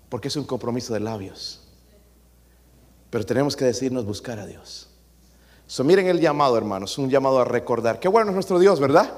[0.09, 1.61] Porque es un compromiso de labios.
[3.09, 4.89] Pero tenemos que decidirnos buscar a Dios.
[5.67, 7.99] So, miren el llamado, hermanos, un llamado a recordar.
[7.99, 9.11] Qué bueno es nuestro Dios, ¿verdad?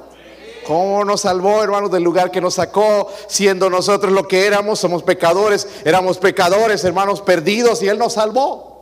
[0.66, 4.80] ¿Cómo nos salvó, hermanos, del lugar que nos sacó, siendo nosotros lo que éramos?
[4.80, 8.74] Somos pecadores, éramos pecadores, hermanos, perdidos, y Él nos salvó.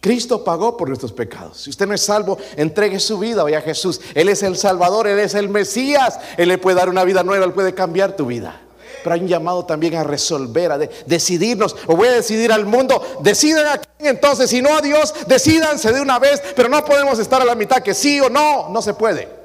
[0.00, 1.60] Cristo pagó por nuestros pecados.
[1.60, 4.00] Si usted no es salvo, entregue su vida vaya a Jesús.
[4.14, 6.18] Él es el Salvador, Él es el Mesías.
[6.38, 8.62] Él le puede dar una vida nueva, Él puede cambiar tu vida
[9.02, 11.74] pero hay un llamado también a resolver, a decidirnos.
[11.86, 15.90] O voy a decidir al mundo, decidan a quién entonces, si no a Dios, decidanse
[15.90, 18.82] de una vez, pero no podemos estar a la mitad que sí o no, no
[18.82, 19.39] se puede.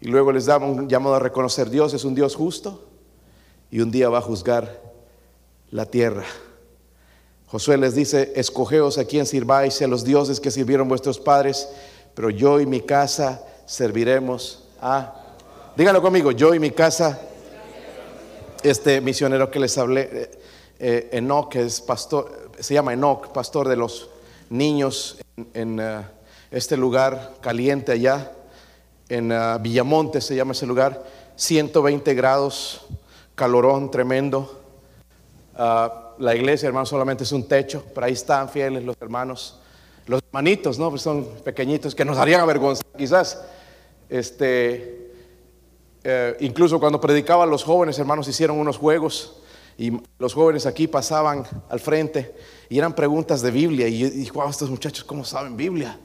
[0.00, 2.86] Y luego les damos un llamado a reconocer, Dios es un Dios justo
[3.70, 4.80] y un día va a juzgar
[5.70, 6.24] la tierra.
[7.46, 11.68] Josué les dice, escogeos a quien sirváis, a los dioses que sirvieron vuestros padres,
[12.14, 15.14] pero yo y mi casa serviremos a.
[15.76, 17.20] Díganlo conmigo, yo y mi casa,
[18.62, 20.30] este misionero que les hablé, eh,
[20.78, 24.10] eh, Enoch, es pastor, se llama Enoch, pastor de los
[24.48, 25.18] niños
[25.54, 26.02] en, eh,
[26.50, 28.32] este lugar caliente allá,
[29.10, 31.04] en Villamonte se llama ese lugar,
[31.36, 32.86] 120 grados,
[33.34, 34.60] calorón tremendo.
[35.56, 39.58] Ah, la iglesia, hermanos, solamente es un techo, pero ahí están fieles los hermanos.
[40.06, 40.90] Los hermanitos, ¿no?
[40.90, 43.42] Pues son pequeñitos que nos harían avergonzar quizás.
[44.08, 45.12] Este,
[46.04, 49.40] eh, incluso cuando predicaba los jóvenes, hermanos, hicieron unos juegos
[49.76, 52.34] y los jóvenes aquí pasaban al frente
[52.68, 53.88] y eran preguntas de Biblia.
[53.88, 55.98] Y yo wow, estos muchachos, ¿cómo saben Biblia?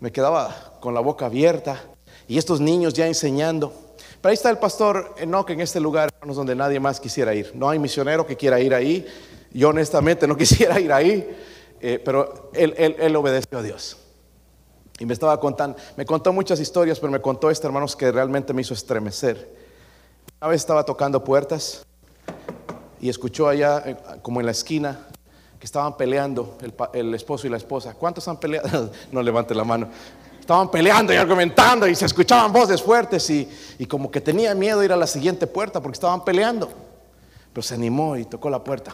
[0.00, 1.80] Me quedaba con la boca abierta
[2.28, 3.72] y estos niños ya enseñando.
[4.20, 7.52] Pero ahí está el pastor Enoch en este lugar, hermanos, donde nadie más quisiera ir.
[7.54, 9.06] No hay misionero que quiera ir ahí.
[9.52, 11.28] Yo honestamente no quisiera ir ahí,
[11.80, 13.96] eh, pero él, él, él obedeció a Dios.
[14.98, 18.52] Y me estaba contando, me contó muchas historias, pero me contó esta, hermanos, que realmente
[18.52, 19.52] me hizo estremecer.
[20.40, 21.84] Una vez estaba tocando puertas
[23.00, 25.08] y escuchó allá, eh, como en la esquina,
[25.58, 27.94] que estaban peleando el, el esposo y la esposa.
[27.94, 28.92] ¿Cuántos han peleado?
[29.12, 29.88] no levante la mano.
[30.42, 34.82] Estaban peleando y argumentando y se escuchaban voces fuertes y, y como que tenía miedo
[34.82, 36.68] ir a la siguiente puerta porque estaban peleando.
[37.52, 38.92] Pero se animó y tocó la puerta.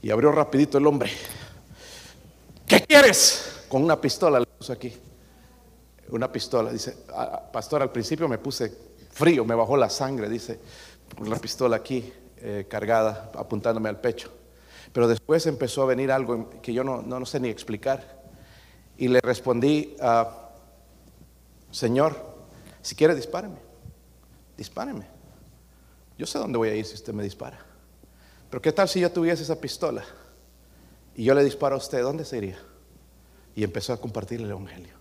[0.00, 1.10] Y abrió rapidito el hombre.
[2.64, 3.64] ¿Qué quieres?
[3.68, 4.96] Con una pistola le puso aquí.
[6.10, 6.70] Una pistola.
[6.70, 8.72] Dice, "Ah, pastor, al principio me puse
[9.10, 10.60] frío, me bajó la sangre, dice,
[11.16, 14.30] con la pistola aquí eh, cargada, apuntándome al pecho.
[14.92, 18.17] Pero después empezó a venir algo que yo no, no, no sé ni explicar.
[18.98, 20.50] Y le respondí, ah,
[21.70, 22.16] Señor,
[22.82, 23.56] si quiere dispáreme,
[24.56, 25.06] dispáreme.
[26.18, 27.58] Yo sé dónde voy a ir si usted me dispara.
[28.50, 30.02] Pero ¿qué tal si yo tuviese esa pistola
[31.14, 32.02] y yo le disparo a usted?
[32.02, 32.58] ¿Dónde se iría?
[33.54, 34.94] Y empezó a compartir el Evangelio.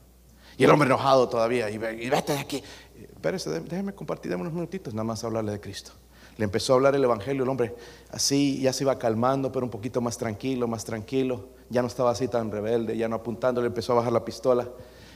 [0.58, 2.64] Y el hombre enojado todavía, y, ve- y vete de aquí.
[2.96, 5.92] Espérese, dé- déjeme compartir, unos minutitos, nada más hablarle de Cristo.
[6.38, 7.76] Le empezó a hablar el Evangelio, el hombre
[8.12, 11.50] así ya se iba calmando, pero un poquito más tranquilo, más tranquilo.
[11.70, 14.70] Ya no estaba así tan rebelde, ya no apuntando, le empezó a bajar la pistola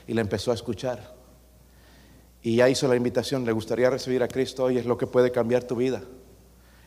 [0.08, 1.16] y le empezó a escuchar.
[2.42, 5.32] Y ya hizo la invitación, le gustaría recibir a Cristo hoy, es lo que puede
[5.32, 6.02] cambiar tu vida,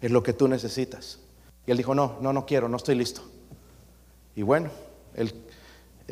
[0.01, 1.21] es lo que tú necesitas.
[1.65, 3.23] Y él dijo, no, no, no quiero, no estoy listo.
[4.35, 4.69] Y bueno,
[5.15, 5.33] el,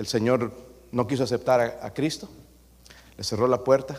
[0.07, 0.53] Señor
[0.93, 2.29] no quiso aceptar a Cristo,
[3.17, 3.99] le cerró la puerta,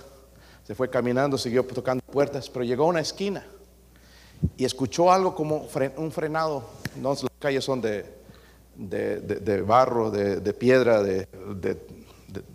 [0.63, 3.45] se fue caminando, siguió tocando puertas, pero llegó a una esquina
[4.58, 5.68] y escuchó algo como
[5.98, 6.64] un frenado.
[7.24, 8.06] Las calles son de,
[8.76, 11.28] de- de- barro, de, piedra, de-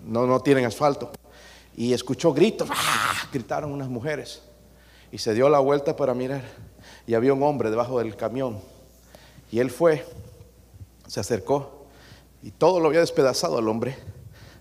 [0.04, 1.10] no, no tienen asfalto.
[1.76, 3.28] Y escuchó gritos, ¡ah!
[3.32, 4.42] gritaron unas mujeres.
[5.12, 6.42] Y se dio la vuelta para mirar.
[7.06, 8.58] Y había un hombre debajo del camión.
[9.50, 10.04] Y él fue,
[11.06, 11.86] se acercó
[12.42, 13.96] y todo lo había despedazado al hombre.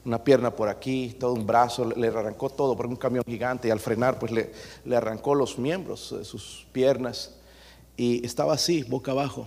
[0.08, 3.72] Una pierna por aquí, todo un brazo, le- arrancó todo por un camión gigante y
[3.72, 4.53] al frenar pues le,
[4.86, 7.36] le arrancó los miembros de sus piernas
[7.97, 9.45] y estaba así, boca abajo.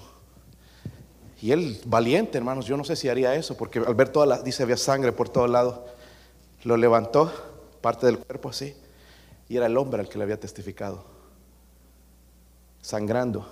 [1.41, 4.43] Y él, valiente hermanos, yo no sé si haría eso porque al ver toda la,
[4.43, 5.81] dice había sangre por todos lados,
[6.65, 7.33] lo levantó,
[7.81, 8.77] parte del cuerpo así,
[9.49, 11.05] y era el hombre al que le había testificado,
[12.83, 13.47] sangrando,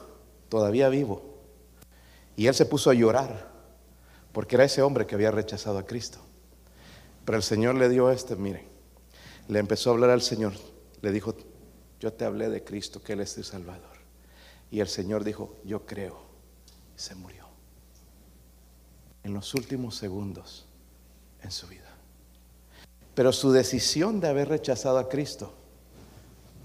[0.51, 1.23] todavía vivo.
[2.37, 3.49] Y él se puso a llorar
[4.33, 6.19] porque era ese hombre que había rechazado a Cristo.
[7.29, 8.67] Pero el Señor le dio este, miren,
[9.49, 10.55] le empezó a hablar al Señor,
[11.03, 11.37] le dijo,
[12.01, 13.99] yo te hablé de Cristo, que Él es tu Salvador.
[14.71, 16.23] Y el Señor dijo, yo creo,
[16.97, 17.45] y se murió.
[19.25, 20.65] En los últimos segundos
[21.43, 21.95] en su vida.
[23.15, 25.53] Pero su decisión de haber rechazado a Cristo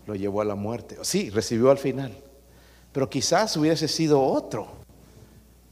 [0.07, 0.97] lo llevó a la muerte.
[1.01, 2.17] Sí, recibió al final.
[2.93, 4.82] Pero quizás hubiese sido otro.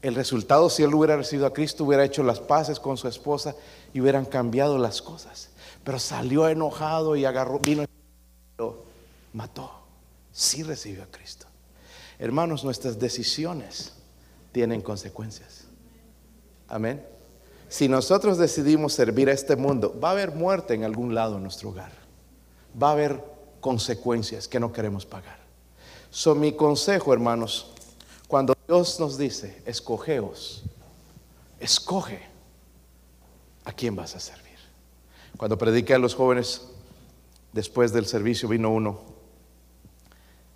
[0.02, 3.54] El resultado, si él hubiera recibido a Cristo, hubiera hecho las paces con su esposa
[3.94, 5.50] y hubieran cambiado las cosas.
[5.84, 7.86] Pero salió enojado y agarró, vino y
[8.58, 8.82] lo
[9.32, 9.70] mató.
[10.32, 11.46] Sí recibió a Cristo.
[12.18, 13.92] Hermanos, nuestras decisiones
[14.50, 15.64] tienen consecuencias.
[16.68, 17.06] Amén.
[17.68, 21.44] Si nosotros decidimos servir a este mundo, va a haber muerte en algún lado en
[21.44, 21.92] nuestro hogar.
[22.80, 23.24] Va a haber
[23.60, 25.38] consecuencias que no queremos pagar.
[26.10, 27.72] So, mi consejo, hermanos,
[28.72, 30.62] Dios nos dice, escogeos,
[31.60, 32.22] escoge
[33.66, 34.56] a quién vas a servir.
[35.36, 36.62] Cuando prediqué a los jóvenes,
[37.52, 38.98] después del servicio vino uno,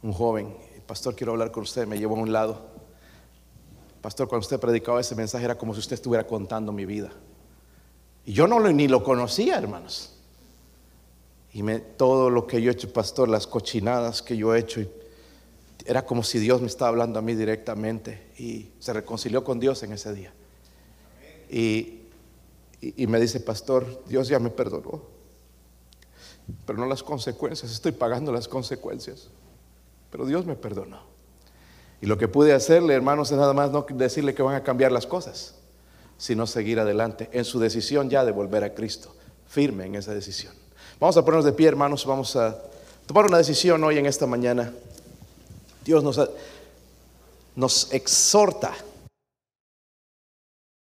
[0.03, 0.57] un joven,
[0.87, 2.59] pastor, quiero hablar con usted, me llevó a un lado.
[4.01, 7.11] Pastor, cuando usted predicaba ese mensaje era como si usted estuviera contando mi vida.
[8.25, 10.15] Y yo no lo, ni lo conocía, hermanos.
[11.53, 14.81] Y me, todo lo que yo he hecho, pastor, las cochinadas que yo he hecho,
[14.81, 14.89] y
[15.87, 18.31] era como si Dios me estaba hablando a mí directamente.
[18.39, 20.33] Y se reconcilió con Dios en ese día.
[21.49, 22.03] Y,
[22.81, 25.03] y, me dice, pastor, Dios ya me perdonó.
[26.65, 29.29] Pero no las consecuencias, estoy pagando las consecuencias.
[30.11, 31.01] Pero Dios me perdonó.
[32.01, 34.93] Y lo que pude hacerle, hermanos, es nada más no decirle que van a cambiar
[34.93, 35.55] las cosas,
[36.19, 39.15] sino seguir adelante en su decisión ya de volver a Cristo,
[39.47, 40.53] firme en esa decisión.
[41.01, 42.57] Vamos a ponernos de pie, hermanos, vamos a
[43.07, 44.73] tomar una decisión hoy en esta mañana.
[45.87, 46.21] Dios nos,
[47.55, 48.75] nos exhorta